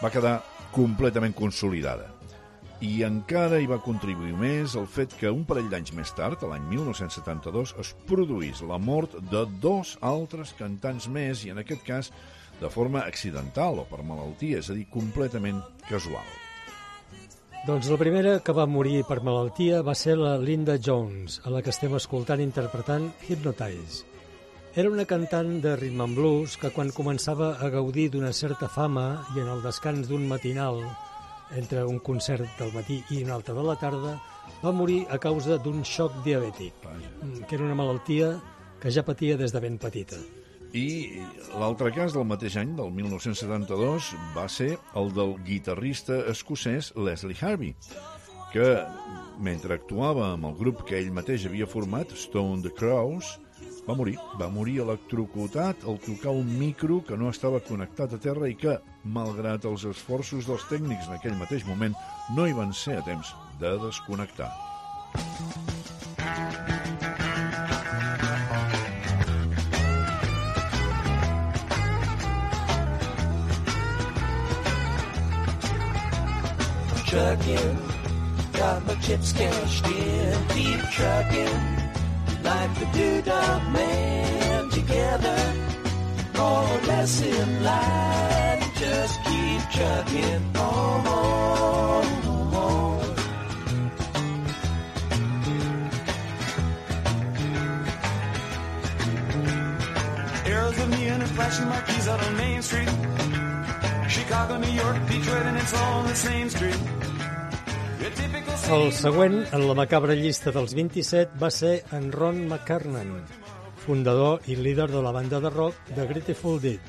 va 0.00 0.12
quedar 0.14 0.38
completament 0.72 1.36
consolidada. 1.36 2.08
I 2.80 3.04
encara 3.04 3.60
hi 3.60 3.68
va 3.68 3.80
contribuir 3.84 4.32
més 4.40 4.78
el 4.80 4.88
fet 4.88 5.18
que 5.20 5.28
un 5.28 5.44
parell 5.44 5.68
d'anys 5.68 5.92
més 6.00 6.16
tard, 6.16 6.48
l'any 6.48 6.64
1972, 6.72 7.76
es 7.84 7.92
produís 8.08 8.64
la 8.64 8.80
mort 8.80 9.20
de 9.28 9.44
dos 9.60 9.98
altres 10.00 10.56
cantants 10.56 11.12
més, 11.12 11.44
i 11.44 11.52
en 11.52 11.60
aquest 11.60 11.84
cas 11.84 12.12
de 12.62 12.72
forma 12.72 13.04
accidental 13.04 13.84
o 13.84 13.88
per 13.92 14.00
malaltia, 14.00 14.64
és 14.64 14.72
a 14.72 14.80
dir, 14.80 14.88
completament 14.96 15.60
casual. 15.92 16.47
Doncs 17.66 17.88
la 17.90 17.98
primera 17.98 18.38
que 18.40 18.54
va 18.54 18.68
morir 18.70 19.00
per 19.08 19.18
malaltia 19.26 19.80
va 19.82 19.94
ser 19.98 20.14
la 20.16 20.36
Linda 20.38 20.76
Jones, 20.78 21.40
a 21.44 21.50
la 21.50 21.60
que 21.62 21.72
estem 21.74 21.96
escoltant 21.98 22.40
interpretant 22.40 23.08
Hypnotize. 23.26 24.06
Era 24.78 24.92
una 24.94 25.04
cantant 25.10 25.58
de 25.64 25.74
rhythm 25.76 26.04
and 26.04 26.16
blues 26.16 26.54
que 26.56 26.70
quan 26.70 26.94
començava 26.94 27.56
a 27.58 27.68
gaudir 27.74 28.08
d'una 28.14 28.32
certa 28.32 28.70
fama 28.70 29.08
i 29.34 29.42
en 29.42 29.50
el 29.50 29.62
descans 29.66 30.08
d'un 30.08 30.28
matinal, 30.30 30.80
entre 31.58 31.82
un 31.84 31.98
concert 31.98 32.46
del 32.60 32.72
matí 32.76 33.02
i 33.10 33.24
un 33.24 33.34
altre 33.34 33.58
de 33.58 33.66
la 33.66 33.76
tarda, 33.80 34.16
va 34.62 34.72
morir 34.72 35.02
a 35.10 35.18
causa 35.18 35.58
d'un 35.58 35.82
xoc 35.84 36.22
diabètic, 36.24 36.74
mm, 36.86 37.46
que 37.48 37.56
era 37.56 37.64
una 37.64 37.74
malaltia 37.74 38.36
que 38.80 38.90
ja 38.90 39.02
patia 39.02 39.36
des 39.36 39.52
de 39.52 39.60
ben 39.60 39.78
petita. 39.78 40.16
I 40.76 41.22
l'altre 41.56 41.90
cas 41.96 42.12
del 42.12 42.26
mateix 42.28 42.58
any, 42.60 42.74
del 42.76 42.90
1972, 42.92 44.12
va 44.36 44.46
ser 44.52 44.74
el 45.00 45.12
del 45.16 45.36
guitarrista 45.46 46.20
escocès 46.28 46.92
Leslie 46.96 47.38
Harvey, 47.40 47.74
que, 48.52 48.68
mentre 49.40 49.78
actuava 49.78 50.32
amb 50.34 50.50
el 50.50 50.56
grup 50.58 50.84
que 50.88 50.98
ell 51.00 51.12
mateix 51.14 51.46
havia 51.48 51.68
format, 51.68 52.12
Stone 52.16 52.62
the 52.64 52.72
Crows, 52.76 53.38
va 53.88 53.96
morir. 53.96 54.18
Va 54.40 54.50
morir 54.52 54.78
electrocutat 54.84 55.86
al 55.88 55.98
tocar 56.04 56.34
un 56.36 56.50
micro 56.60 57.00
que 57.08 57.16
no 57.16 57.30
estava 57.32 57.62
connectat 57.64 58.12
a 58.12 58.20
terra 58.20 58.50
i 58.52 58.56
que, 58.60 58.76
malgrat 59.04 59.64
els 59.70 59.86
esforços 59.88 60.48
dels 60.48 60.68
tècnics 60.68 61.08
en 61.08 61.16
aquell 61.16 61.38
mateix 61.40 61.64
moment, 61.68 61.96
no 62.36 62.46
hi 62.46 62.56
van 62.56 62.76
ser 62.76 62.98
a 63.00 63.06
temps 63.08 63.32
de 63.62 63.76
desconnectar. 63.86 64.52
Trucking. 77.08 77.78
Got 78.52 78.86
my 78.86 78.94
chips 78.96 79.32
cashed 79.32 79.86
in, 79.86 80.48
keep 80.48 80.80
trucking. 80.90 81.60
Like 82.42 82.74
the 82.78 82.86
doo-dog 82.92 83.72
man 83.72 84.68
together. 84.70 85.38
More 86.36 86.62
or 86.62 86.80
less 86.86 87.22
in 87.22 87.64
line, 87.64 88.62
just 88.76 89.24
keep 89.24 89.60
trucking 89.70 90.56
on. 90.56 91.06
on, 91.06 92.04
on. 92.54 93.16
Arrows 100.44 100.78
of 100.78 100.90
neon 100.90 101.22
and 101.22 101.30
flashing 101.30 101.68
marquees 101.68 102.06
out 102.08 102.22
on 102.22 102.36
Main 102.36 102.60
Street. 102.62 102.88
Chicago, 104.08 104.58
New 104.58 104.72
York, 104.72 104.98
Detroit, 105.06 105.46
and 105.46 105.58
it's 105.58 105.74
all 105.74 106.00
on 106.00 106.06
the 106.06 106.16
same 106.16 106.48
street. 106.48 106.76
El 108.68 108.92
següent, 108.92 109.42
en 109.52 109.66
la 109.68 109.74
macabra 109.76 110.14
llista 110.16 110.52
dels 110.52 110.72
27, 110.76 111.36
va 111.40 111.50
ser 111.52 111.82
en 111.92 112.10
Ron 112.12 112.46
McKernan, 112.48 113.22
fundador 113.84 114.40
i 114.48 114.56
líder 114.56 114.88
de 114.92 115.02
la 115.04 115.12
banda 115.12 115.40
de 115.40 115.50
rock 115.50 115.92
The 115.94 116.06
Grateful 116.08 116.60
Dead. 116.60 116.80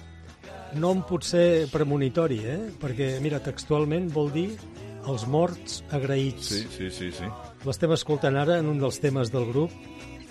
Nom 0.80 1.04
pot 1.08 1.28
ser 1.28 1.68
premonitori, 1.72 2.40
eh? 2.46 2.58
Perquè, 2.80 3.14
mira, 3.24 3.40
textualment 3.44 4.08
vol 4.16 4.32
dir 4.32 4.50
els 5.08 5.28
morts 5.28 5.82
agraïts. 5.96 6.52
Sí, 6.56 6.66
sí, 6.72 6.91
sí, 6.91 7.12
sí. 7.16 7.32
L'estem 7.68 7.96
escoltant 7.96 8.40
ara 8.40 8.60
en 8.64 8.72
un 8.72 8.80
dels 8.80 9.00
temes 9.04 9.32
del 9.32 9.48
grup 9.52 9.74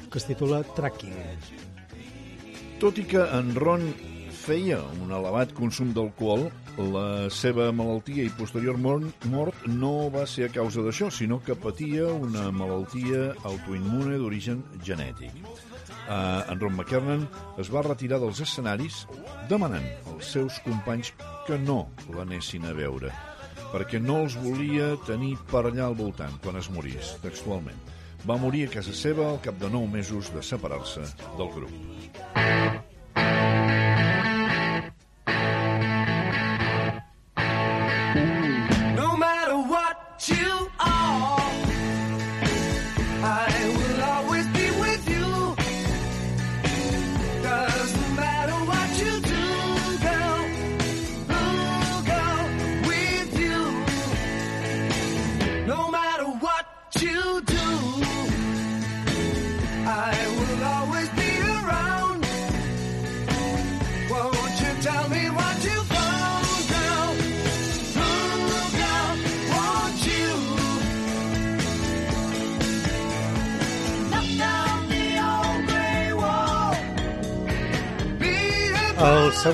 que 0.08 0.20
es 0.20 0.28
titula 0.28 0.62
Tracking. 0.76 1.16
Tot 2.80 2.96
i 2.96 3.04
que 3.08 3.24
en 3.24 3.56
Ron 3.58 3.90
feia 4.48 4.78
un 5.02 5.10
elevat 5.12 5.50
consum 5.52 5.90
d'alcohol, 5.92 6.46
la 6.94 7.28
seva 7.28 7.66
malaltia 7.74 8.24
i 8.24 8.30
posterior 8.32 8.78
mort, 8.80 9.66
no 9.68 10.08
va 10.14 10.22
ser 10.24 10.46
a 10.46 10.52
causa 10.54 10.80
d'això, 10.86 11.10
sinó 11.12 11.36
que 11.44 11.56
patia 11.58 12.06
una 12.08 12.46
malaltia 12.54 13.34
autoimmune 13.50 14.16
d'origen 14.16 14.62
genètic. 14.86 15.36
Uh, 16.08 16.48
en 16.48 16.62
Ron 16.62 16.78
McKernan 16.78 17.26
es 17.60 17.68
va 17.68 17.84
retirar 17.84 18.22
dels 18.22 18.40
escenaris 18.40 19.02
demanant 19.52 19.84
als 20.14 20.32
seus 20.32 20.62
companys 20.64 21.12
que 21.44 21.60
no 21.60 21.82
l'anessin 22.16 22.64
a 22.64 22.72
veure, 22.72 23.12
perquè 23.74 24.00
no 24.00 24.22
els 24.24 24.40
volia 24.40 24.94
tenir 25.04 25.34
per 25.52 25.66
allà 25.66 25.90
al 25.90 25.98
voltant 26.00 26.40
quan 26.40 26.56
es 26.56 26.72
morís, 26.72 27.18
textualment. 27.20 27.84
Va 28.24 28.40
morir 28.40 28.64
a 28.64 28.74
casa 28.80 28.96
seva 28.96 29.28
al 29.28 29.42
cap 29.44 29.60
de 29.60 29.68
nou 29.76 29.84
mesos 29.92 30.32
de 30.32 30.40
separar-se 30.40 31.04
del 31.36 31.52
grup. 31.52 32.77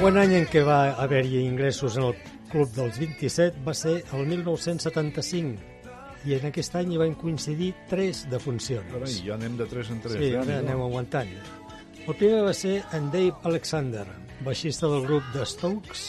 Següent 0.04 0.20
any 0.20 0.34
en 0.36 0.42
què 0.52 0.60
va 0.60 0.90
haver-hi 1.00 1.38
ingressos 1.40 1.94
en 1.96 2.10
el 2.10 2.18
Club 2.50 2.68
dels 2.76 2.98
27 3.00 3.62
va 3.64 3.72
ser 3.72 4.02
el 4.12 4.26
1975 4.28 6.28
i 6.28 6.34
en 6.36 6.44
aquest 6.50 6.76
any 6.76 6.92
hi 6.92 7.00
van 7.00 7.16
coincidir 7.16 7.70
tres 7.88 8.26
defuncions. 8.28 8.84
Carai, 8.90 9.14
ja 9.24 9.32
anem 9.38 9.56
de 9.56 9.64
3 9.70 9.94
en 9.94 10.02
3. 10.04 10.18
Sí, 10.20 10.28
ara 10.42 10.58
anem 10.60 10.84
aguantant. 10.84 11.32
El 12.02 12.18
primer 12.20 12.44
va 12.44 12.52
ser 12.52 12.82
en 12.92 13.08
Dave 13.16 13.32
Alexander, 13.48 14.04
baixista 14.44 14.92
del 14.92 15.08
grup 15.08 15.24
The 15.32 15.48
Stokes, 15.48 16.04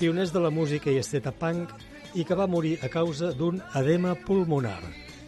pioners 0.00 0.32
de 0.32 0.40
la 0.40 0.48
música 0.48 0.88
i 0.88 0.96
esteta 1.04 1.36
punk 1.36 1.76
i 2.16 2.24
que 2.24 2.40
va 2.40 2.48
morir 2.48 2.80
a 2.80 2.88
causa 2.88 3.36
d'un 3.36 3.60
edema 3.76 4.16
pulmonar. 4.24 4.80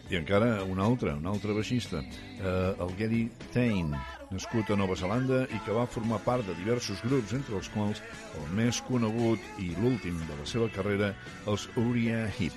I 0.08 0.16
encara 0.22 0.64
un 0.64 0.80
altre, 0.80 1.12
un 1.12 1.28
altre 1.28 1.52
baixista, 1.52 2.00
eh, 2.00 2.72
el 2.80 2.96
Gary 2.96 3.28
Tain, 3.52 3.92
nascut 4.30 4.70
a 4.70 4.76
Nova 4.78 4.96
Zelanda 4.98 5.44
i 5.54 5.60
que 5.66 5.74
va 5.76 5.86
formar 5.90 6.22
part 6.24 6.46
de 6.46 6.56
diversos 6.58 7.02
grups, 7.06 7.34
entre 7.36 7.56
els 7.58 7.68
quals 7.74 8.02
el 8.38 8.48
més 8.58 8.80
conegut 8.88 9.42
i 9.62 9.72
l'últim 9.78 10.18
de 10.26 10.38
la 10.38 10.46
seva 10.48 10.70
carrera, 10.74 11.12
els 11.46 11.68
Uriah 11.76 12.26
Heep. 12.38 12.56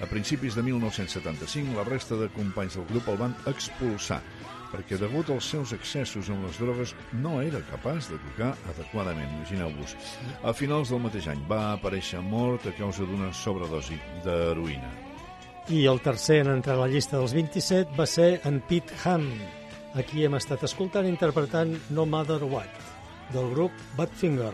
A 0.00 0.08
principis 0.08 0.56
de 0.56 0.64
1975, 0.64 1.76
la 1.76 1.84
resta 1.84 2.16
de 2.16 2.30
companys 2.32 2.78
del 2.78 2.88
grup 2.88 3.10
el 3.12 3.20
van 3.20 3.36
expulsar 3.50 4.22
perquè 4.70 4.98
degut 5.00 5.30
als 5.34 5.48
seus 5.50 5.74
excessos 5.74 6.30
amb 6.30 6.46
les 6.46 6.58
drogues 6.62 6.94
no 7.18 7.40
era 7.42 7.58
capaç 7.70 8.10
de 8.12 8.18
tocar 8.22 8.52
adequadament, 8.70 9.30
imagineu-vos. 9.40 9.96
A 10.46 10.54
finals 10.54 10.92
del 10.94 11.02
mateix 11.02 11.26
any 11.32 11.42
va 11.50 11.74
aparèixer 11.74 12.22
mort 12.22 12.66
a 12.70 12.74
causa 12.78 13.06
d'una 13.06 13.32
sobredosi 13.34 13.98
d'heroïna. 14.24 14.92
I 15.70 15.84
el 15.90 16.00
tercer 16.02 16.40
en 16.44 16.54
entrar 16.56 16.78
a 16.78 16.84
la 16.84 16.90
llista 16.90 17.18
dels 17.18 17.34
27 17.36 17.98
va 17.98 18.06
ser 18.08 18.30
en 18.48 18.62
Pete 18.70 18.94
Ham, 19.04 19.26
a 19.94 20.04
qui 20.06 20.24
hem 20.24 20.36
estat 20.38 20.62
escoltant 20.66 21.06
interpretant 21.08 21.72
No 21.90 22.06
Matter 22.06 22.42
What, 22.44 22.70
del 23.34 23.50
grup 23.54 23.72
Badfinger, 23.96 24.52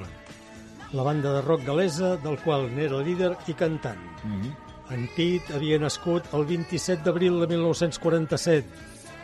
la 0.92 1.02
banda 1.02 1.32
de 1.34 1.42
rock 1.42 1.64
galesa 1.66 2.16
del 2.22 2.38
qual 2.44 2.70
n'era 2.72 3.02
líder 3.04 3.34
i 3.46 3.54
cantant. 3.54 4.00
Mm 4.24 4.40
-hmm. 4.42 4.54
En 4.94 5.08
Pete 5.16 5.54
havia 5.54 5.78
nascut 5.78 6.22
el 6.32 6.44
27 6.46 7.02
d'abril 7.02 7.40
de 7.40 7.46
1947 7.46 8.66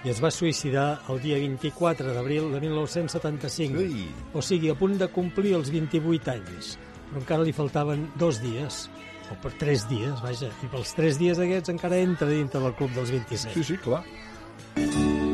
i 0.04 0.10
es 0.10 0.20
va 0.22 0.32
suïcidar 0.34 1.02
el 1.08 1.20
dia 1.22 1.38
24 1.38 2.12
d'abril 2.12 2.50
de 2.52 2.60
1975. 2.60 3.78
Ui. 3.78 4.08
O 4.34 4.42
sigui, 4.42 4.70
a 4.70 4.74
punt 4.74 4.98
de 4.98 5.08
complir 5.08 5.54
els 5.54 5.70
28 5.70 6.32
anys. 6.32 6.78
Però 7.10 7.20
encara 7.20 7.42
li 7.46 7.52
faltaven 7.52 8.10
dos 8.18 8.40
dies, 8.42 8.88
o 9.30 9.36
per 9.42 9.52
tres 9.60 9.86
dies, 9.88 10.20
vaja, 10.24 10.50
i 10.64 10.66
pels 10.72 10.94
tres 10.94 11.18
dies 11.20 11.38
aquests 11.38 11.70
encara 11.70 12.00
entra 12.02 12.26
dintre 12.26 12.60
del 12.60 12.74
club 12.74 12.90
dels 12.96 13.10
27. 13.14 13.54
Sí, 13.54 13.64
sí, 13.64 13.76
clar. 13.76 14.02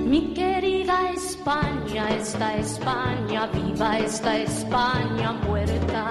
Mi 0.09 0.34
España, 1.12 2.09
esta 2.16 2.56
España 2.56 3.47
viva, 3.47 3.98
esta 3.98 4.36
España 4.36 5.32
muerta. 5.32 6.10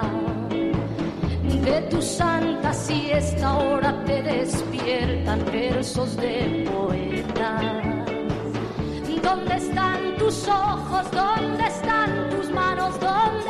De 1.64 1.80
tu 1.90 2.00
santa 2.00 2.72
siesta 2.72 3.48
ahora 3.48 4.04
te 4.04 4.22
despiertan 4.22 5.44
versos 5.46 6.16
de 6.16 6.68
poetas. 6.72 7.78
¿Dónde 9.22 9.56
están 9.56 10.16
tus 10.18 10.48
ojos? 10.48 11.10
¿Dónde 11.10 11.66
están 11.66 12.30
tus 12.30 12.50
manos? 12.50 12.98
¿Dónde 13.00 13.47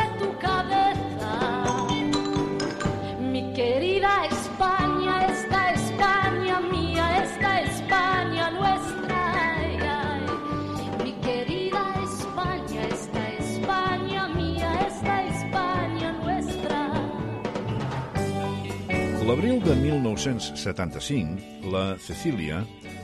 L'abril 19.29 19.59
de 19.61 19.75
1975, 19.77 21.69
la 21.69 21.99
Cecília 22.01 22.63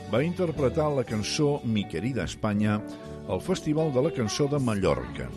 va 0.09 0.23
interpretar 0.25 0.87
la 0.89 1.03
cançó 1.05 1.59
Mi 1.61 1.83
querida 1.85 2.23
Espanya 2.25 2.79
al 3.29 3.41
Festival 3.45 3.91
de 3.93 4.01
la 4.01 4.09
Cançó 4.09 4.47
de 4.49 4.57
Mallorca, 4.57 5.27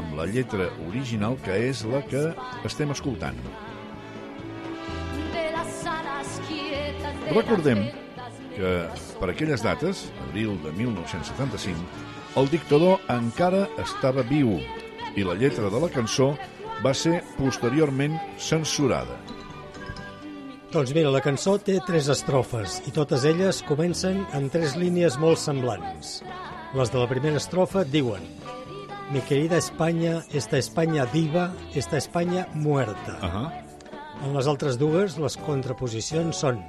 amb 0.00 0.16
la 0.18 0.26
lletra 0.26 0.66
original 0.88 1.36
que 1.44 1.54
és 1.68 1.84
la 1.86 2.00
que 2.10 2.22
estem 2.66 2.90
escoltant. 2.90 3.38
Recordem 7.28 7.84
que 8.56 8.72
per 9.20 9.28
aquelles 9.30 9.62
dates, 9.62 10.08
abril 10.24 10.56
de 10.64 10.72
1975, 10.80 11.86
el 12.42 12.50
dictador 12.50 12.98
encara 13.14 13.68
estava 13.84 14.26
viu 14.26 14.56
i 15.14 15.22
la 15.22 15.38
lletra 15.38 15.70
de 15.70 15.84
la 15.86 15.92
cançó 16.00 16.32
va 16.82 16.96
ser 16.98 17.20
posteriorment 17.38 18.18
censurada. 18.42 19.31
Doncs 20.72 20.94
mira, 20.96 21.10
la 21.12 21.20
cançó 21.20 21.58
té 21.60 21.74
tres 21.84 22.06
estrofes 22.08 22.78
i 22.88 22.92
totes 22.96 23.26
elles 23.28 23.58
comencen 23.68 24.22
en 24.32 24.46
tres 24.48 24.72
línies 24.80 25.18
molt 25.20 25.36
semblants. 25.36 26.22
Les 26.72 26.88
de 26.88 26.96
la 26.96 27.08
primera 27.10 27.36
estrofa 27.36 27.82
diuen 27.84 28.24
Mi 29.12 29.20
querida 29.28 29.58
España, 29.58 30.22
esta 30.32 30.56
España 30.56 31.04
viva, 31.12 31.50
esta 31.74 31.98
España 31.98 32.46
muerta. 32.54 33.18
Uh 33.20 33.28
-huh. 33.28 33.50
En 34.24 34.34
les 34.34 34.46
altres 34.46 34.78
dues, 34.78 35.18
les 35.18 35.36
contraposicions 35.36 36.36
són 36.36 36.64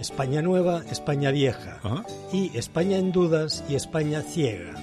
España 0.00 0.42
nueva, 0.42 0.82
España 0.88 1.32
vieja, 1.32 1.80
Uh 1.82 1.90
-huh. 1.90 2.04
i 2.32 2.50
España 2.54 2.98
en 2.98 3.10
dudes 3.10 3.64
i 3.68 3.74
España 3.74 4.22
ciega. 4.22 4.74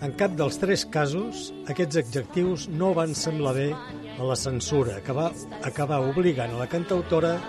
En 0.00 0.12
cap 0.12 0.30
dels 0.30 0.58
tres 0.58 0.86
casos, 0.86 1.52
aquests 1.66 1.96
adjectius 1.96 2.68
no 2.68 2.94
van 2.94 3.14
semblar 3.14 3.54
bé 3.54 3.74
a 4.18 4.22
la 4.22 4.36
censura, 4.36 5.00
que 5.02 5.12
va 5.12 5.32
acabar 5.62 6.00
obligant 6.00 6.52
a 6.52 6.58
la 6.58 6.68
cantautora 6.68 7.40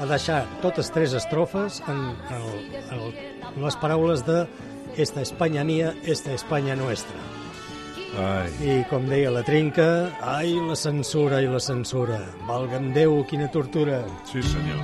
a 0.00 0.06
deixar 0.08 0.46
totes 0.62 0.90
tres 0.90 1.12
estrofes 1.12 1.82
en, 1.86 2.00
en, 2.32 2.40
el, 2.40 2.74
en, 2.80 2.98
el, 2.98 3.14
en 3.56 3.64
les 3.64 3.76
paraules 3.76 4.24
de 4.26 4.46
Esta 4.96 5.22
España 5.22 5.62
mía, 5.62 5.94
esta 6.02 6.32
España 6.32 6.74
nuestra. 6.74 7.14
Ai, 8.18 8.50
I 8.58 8.84
com 8.90 9.06
deia 9.06 9.30
la 9.30 9.44
trinca, 9.46 10.10
ai, 10.20 10.50
la 10.66 10.74
censura 10.74 11.38
i 11.40 11.46
la 11.46 11.60
censura. 11.62 12.18
Valga'm 12.48 12.90
Déu, 12.92 13.22
quina 13.30 13.46
tortura. 13.54 14.02
sí 14.26 14.42
senyor. 14.42 14.82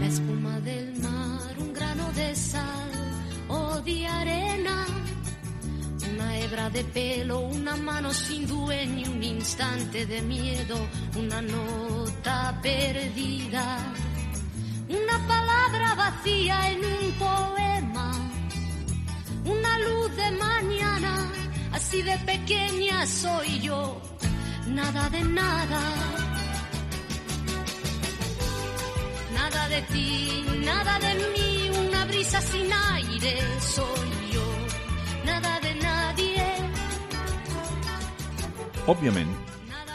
La 0.00 0.06
espuma 0.06 0.58
del 0.60 0.90
mar, 0.98 1.54
un 1.58 1.72
grano 1.72 2.10
de 2.16 2.34
sal 2.34 2.90
o 3.48 3.80
de 6.50 6.82
pelo, 6.82 7.38
una 7.38 7.76
mano 7.76 8.12
sin 8.12 8.44
dueño, 8.44 9.12
un 9.12 9.22
instante 9.22 10.04
de 10.04 10.20
miedo, 10.20 10.76
una 11.16 11.40
nota 11.40 12.58
perdida, 12.60 13.78
una 14.88 15.28
palabra 15.28 15.94
vacía 15.94 16.72
en 16.72 16.80
un 16.80 17.12
poema, 17.12 18.12
una 19.44 19.78
luz 19.78 20.16
de 20.16 20.30
mañana, 20.32 21.30
así 21.70 22.02
de 22.02 22.18
pequeña 22.18 23.06
soy 23.06 23.60
yo, 23.60 24.02
nada 24.66 25.08
de 25.08 25.22
nada. 25.22 25.80
Nada 29.34 29.68
de 29.68 29.82
ti, 29.82 30.44
nada 30.64 30.98
de 30.98 31.14
mí, 31.14 31.70
una 31.86 32.04
brisa 32.06 32.40
sin 32.40 32.72
aire 32.72 33.38
soy 33.60 34.10
yo, 34.32 34.46
nada 35.24 35.60
de 35.60 35.74
nadie. 35.76 36.29
Òbviament, 38.88 39.28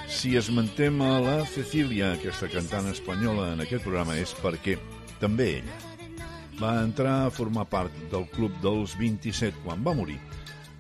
si 0.06 0.36
esmentem 0.38 1.00
a 1.02 1.18
la 1.24 1.40
Cecília, 1.50 2.12
aquesta 2.14 2.46
cantant 2.52 2.86
espanyola, 2.92 3.48
en 3.56 3.64
aquest 3.64 3.82
programa 3.88 4.14
és 4.22 4.34
perquè 4.38 4.76
també 5.18 5.48
ella 5.58 5.80
va 6.60 6.76
entrar 6.84 7.16
a 7.26 7.32
formar 7.34 7.66
part 7.72 7.96
del 8.12 8.28
Club 8.36 8.54
dels 8.64 8.94
27 9.00 9.64
quan 9.66 9.82
va 9.84 9.96
morir 9.98 10.20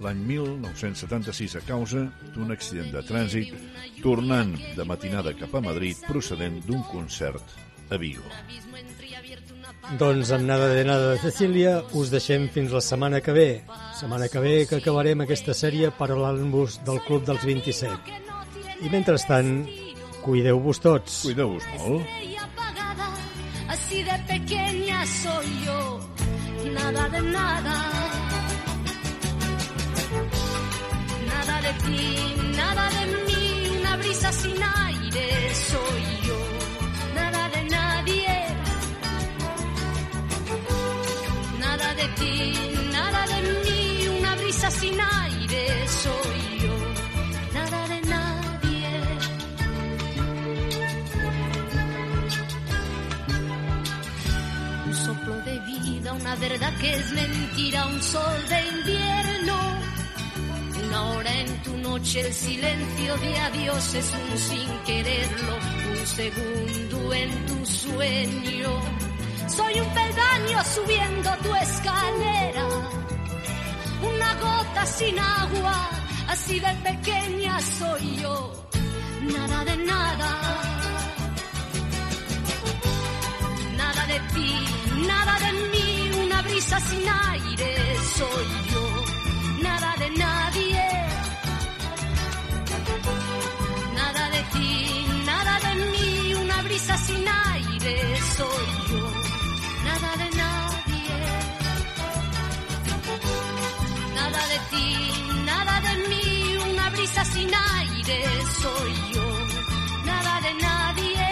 l'any 0.05 0.21
1976 0.27 1.57
a 1.57 1.63
causa 1.65 2.05
d'un 2.35 2.53
accident 2.53 2.93
de 2.93 3.03
trànsit 3.09 3.51
tornant 4.03 4.53
de 4.77 4.87
matinada 4.87 5.33
cap 5.39 5.55
a 5.55 5.63
Madrid 5.65 5.99
procedent 6.07 6.61
d'un 6.67 6.85
concert 6.91 7.57
a 7.89 7.97
Vigo. 7.97 8.29
Doncs 9.93 10.31
amb 10.33 10.47
nada 10.49 10.67
de 10.73 10.83
nada 10.83 11.11
de 11.13 11.19
Cecília 11.21 11.77
us 11.93 12.09
deixem 12.09 12.47
fins 12.49 12.73
la 12.73 12.81
setmana 12.81 13.21
que 13.21 13.31
ve. 13.31 13.49
Setmana 13.99 14.27
que 14.27 14.41
ve 14.41 14.55
que 14.65 14.79
acabarem 14.81 15.21
aquesta 15.21 15.53
sèrie 15.53 15.91
parlant-vos 15.93 16.79
del 16.87 16.99
Club 17.05 17.25
dels 17.29 17.45
27. 17.45 18.17
I 18.81 18.89
mentrestant, 18.89 19.51
cuideu-vos 20.25 20.81
tots. 20.81 21.21
Cuideu-vos 21.29 21.63
molt. 21.77 22.01
así 23.75 24.03
de 24.03 24.17
pequeña 24.27 25.05
soy 25.05 25.65
yo, 25.65 25.99
nada 26.73 27.09
de 27.09 27.21
nada. 27.21 27.75
Nada 31.27 31.61
de 31.61 31.73
ti, 31.85 32.05
nada 32.55 32.89
de 32.89 33.05
mí, 33.25 33.77
una 33.79 33.97
brisa 33.97 34.31
sin 34.31 34.63
sin 44.71 44.99
aire 44.99 45.87
soy 45.87 46.59
yo, 46.63 46.75
nada 47.53 47.87
de 47.87 48.01
nadie. 48.01 48.89
Un 54.87 54.93
soplo 54.93 55.35
de 55.43 55.59
vida, 55.59 56.13
una 56.13 56.35
verdad 56.35 56.73
que 56.79 56.93
es 56.93 57.11
mentira, 57.11 57.85
un 57.87 58.01
sol 58.01 58.39
de 58.49 58.67
invierno. 58.77 59.57
Una 60.87 61.03
hora 61.09 61.33
en 61.41 61.63
tu 61.63 61.77
noche, 61.77 62.21
el 62.21 62.33
silencio 62.33 63.17
de 63.17 63.37
adiós 63.37 63.93
es 63.93 64.13
un 64.13 64.37
sin 64.37 64.69
quererlo, 64.85 65.55
un 65.91 66.07
segundo 66.07 67.13
en 67.13 67.45
tu 67.45 67.65
sueño. 67.65 68.71
Soy 69.47 69.79
un 69.79 69.89
peldaño 69.93 70.63
subiendo 70.75 71.29
tu 71.43 71.55
escalera 71.55 73.04
una 74.13 74.33
gota 74.35 74.85
sin 74.85 75.19
agua, 75.19 75.89
así 76.27 76.59
de 76.59 76.73
pequeña 76.89 77.59
soy 77.79 78.17
yo, 78.21 78.37
nada 79.33 79.65
de 79.65 79.77
nada. 79.77 80.29
Nada 83.77 84.05
de 84.07 84.19
ti, 84.33 84.51
nada 85.07 85.33
de 85.45 85.51
mí, 85.71 86.11
una 86.25 86.41
brisa 86.41 86.79
sin 86.79 87.03
aire 87.31 87.71
soy 88.17 88.47
yo, 88.73 88.85
nada 89.61 89.95
de. 89.99 90.09
Nada 90.17 90.44
brisa 107.05 107.23
sin 107.25 107.53
aire 107.53 108.19
soy 108.61 108.93
yo, 109.13 109.27
nada 110.05 110.41
de 110.41 110.53
nadie. 110.55 111.27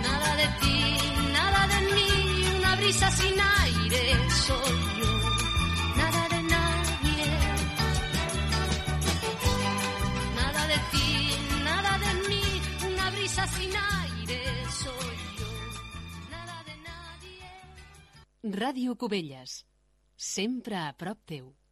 Nada 0.00 0.30
de 0.40 0.48
ti, 0.60 0.78
nada 1.32 1.62
de 1.72 1.80
mí, 1.94 2.10
una 2.56 2.76
brisa 2.76 3.10
sin 3.10 3.38
aire 3.38 4.30
soy 4.46 4.76
yo, 4.98 5.12
nada 6.00 6.22
de 6.34 6.42
nadie. 6.54 7.26
Nada 10.40 10.66
de 10.72 10.78
ti, 10.92 11.10
nada 11.64 11.92
de 11.98 12.28
mí, 12.28 12.44
una 12.92 13.10
brisa 13.10 13.46
sin 13.46 13.72
aire 13.76 14.40
soy 14.82 15.16
yo, 15.38 15.50
nada 16.30 16.56
de 16.68 16.76
nadie. 16.88 17.50
Ràdio 18.42 18.96
Cubelles. 18.96 19.66
Sempre 20.16 20.76
a 20.76 20.94
prop 20.96 21.18
teu. 21.26 21.63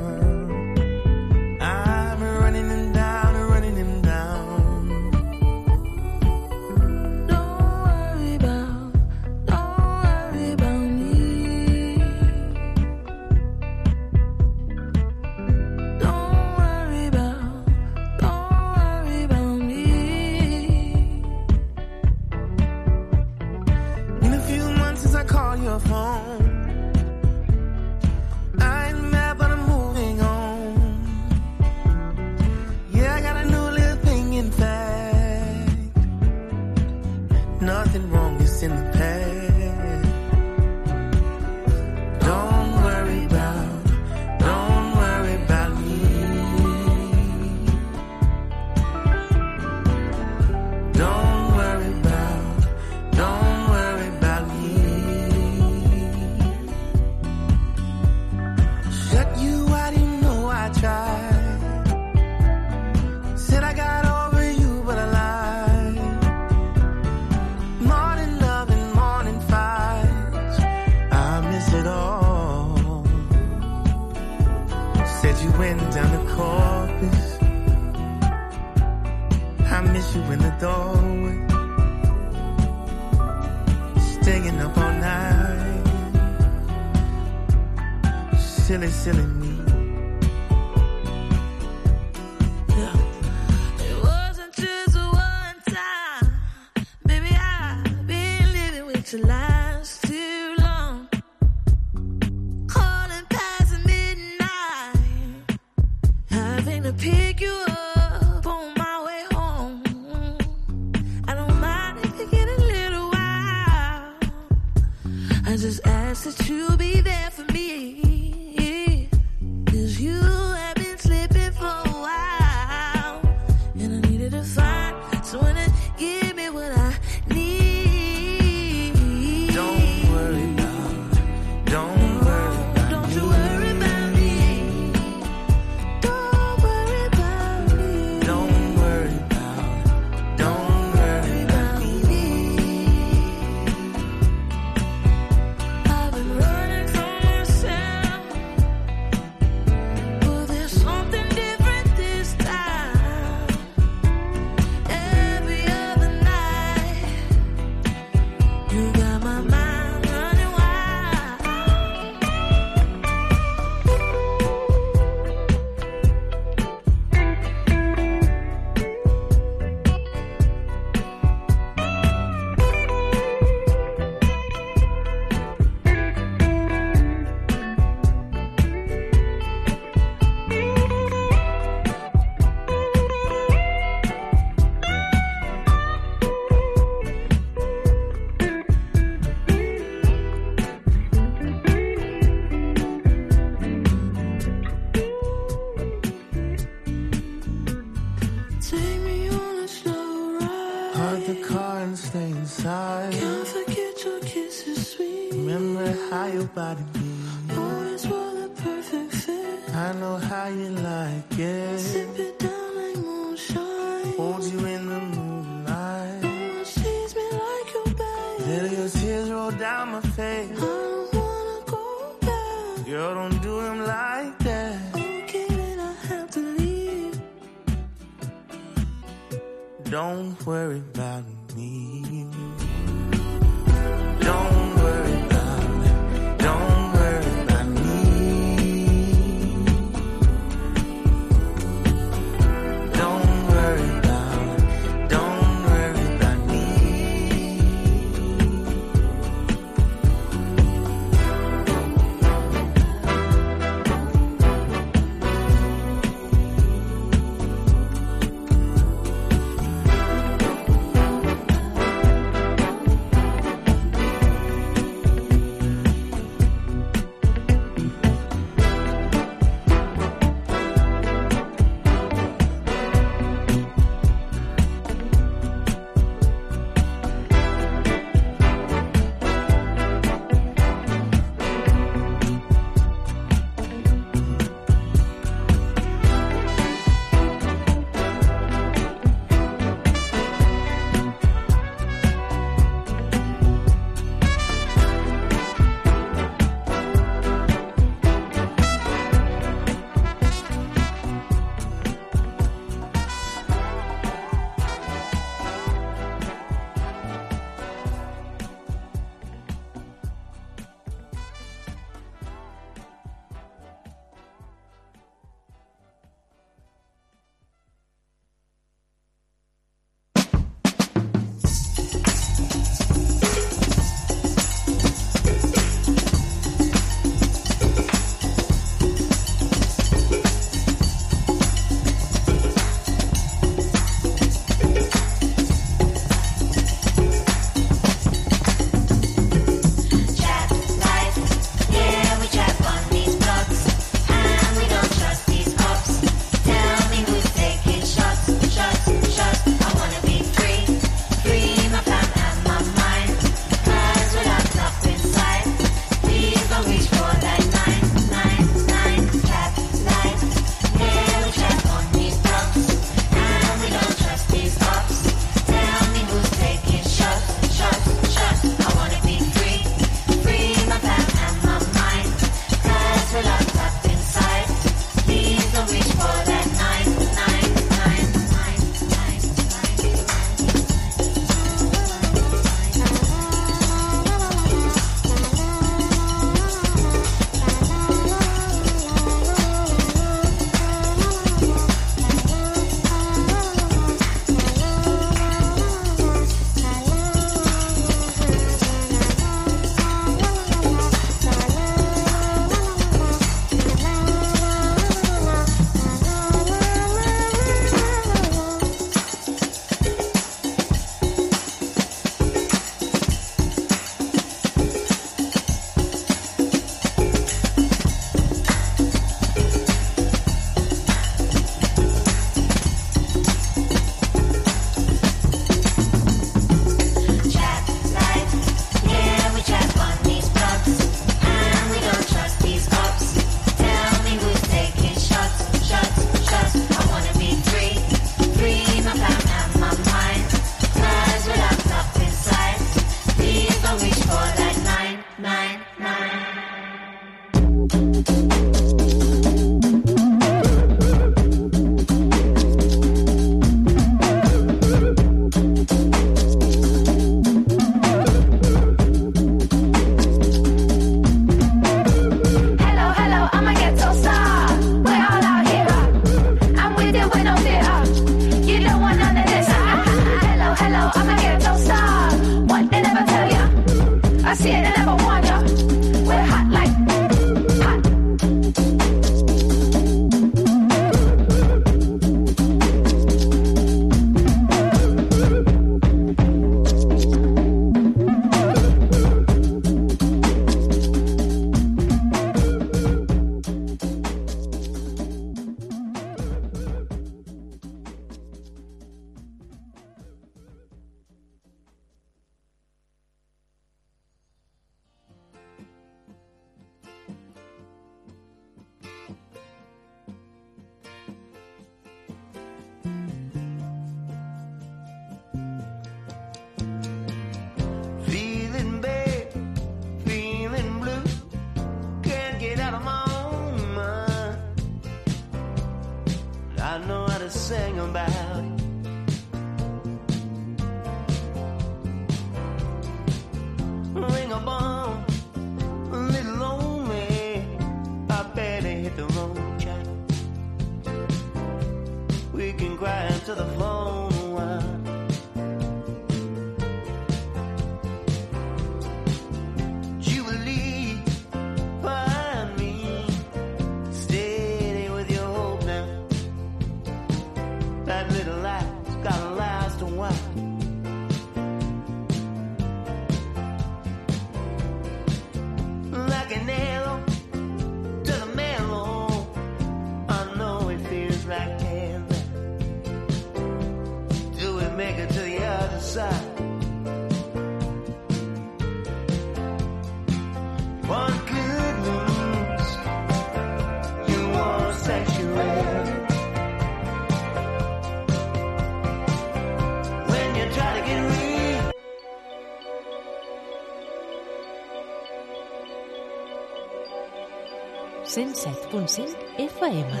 107.5 598.71 599.15
FM. 599.37 600.00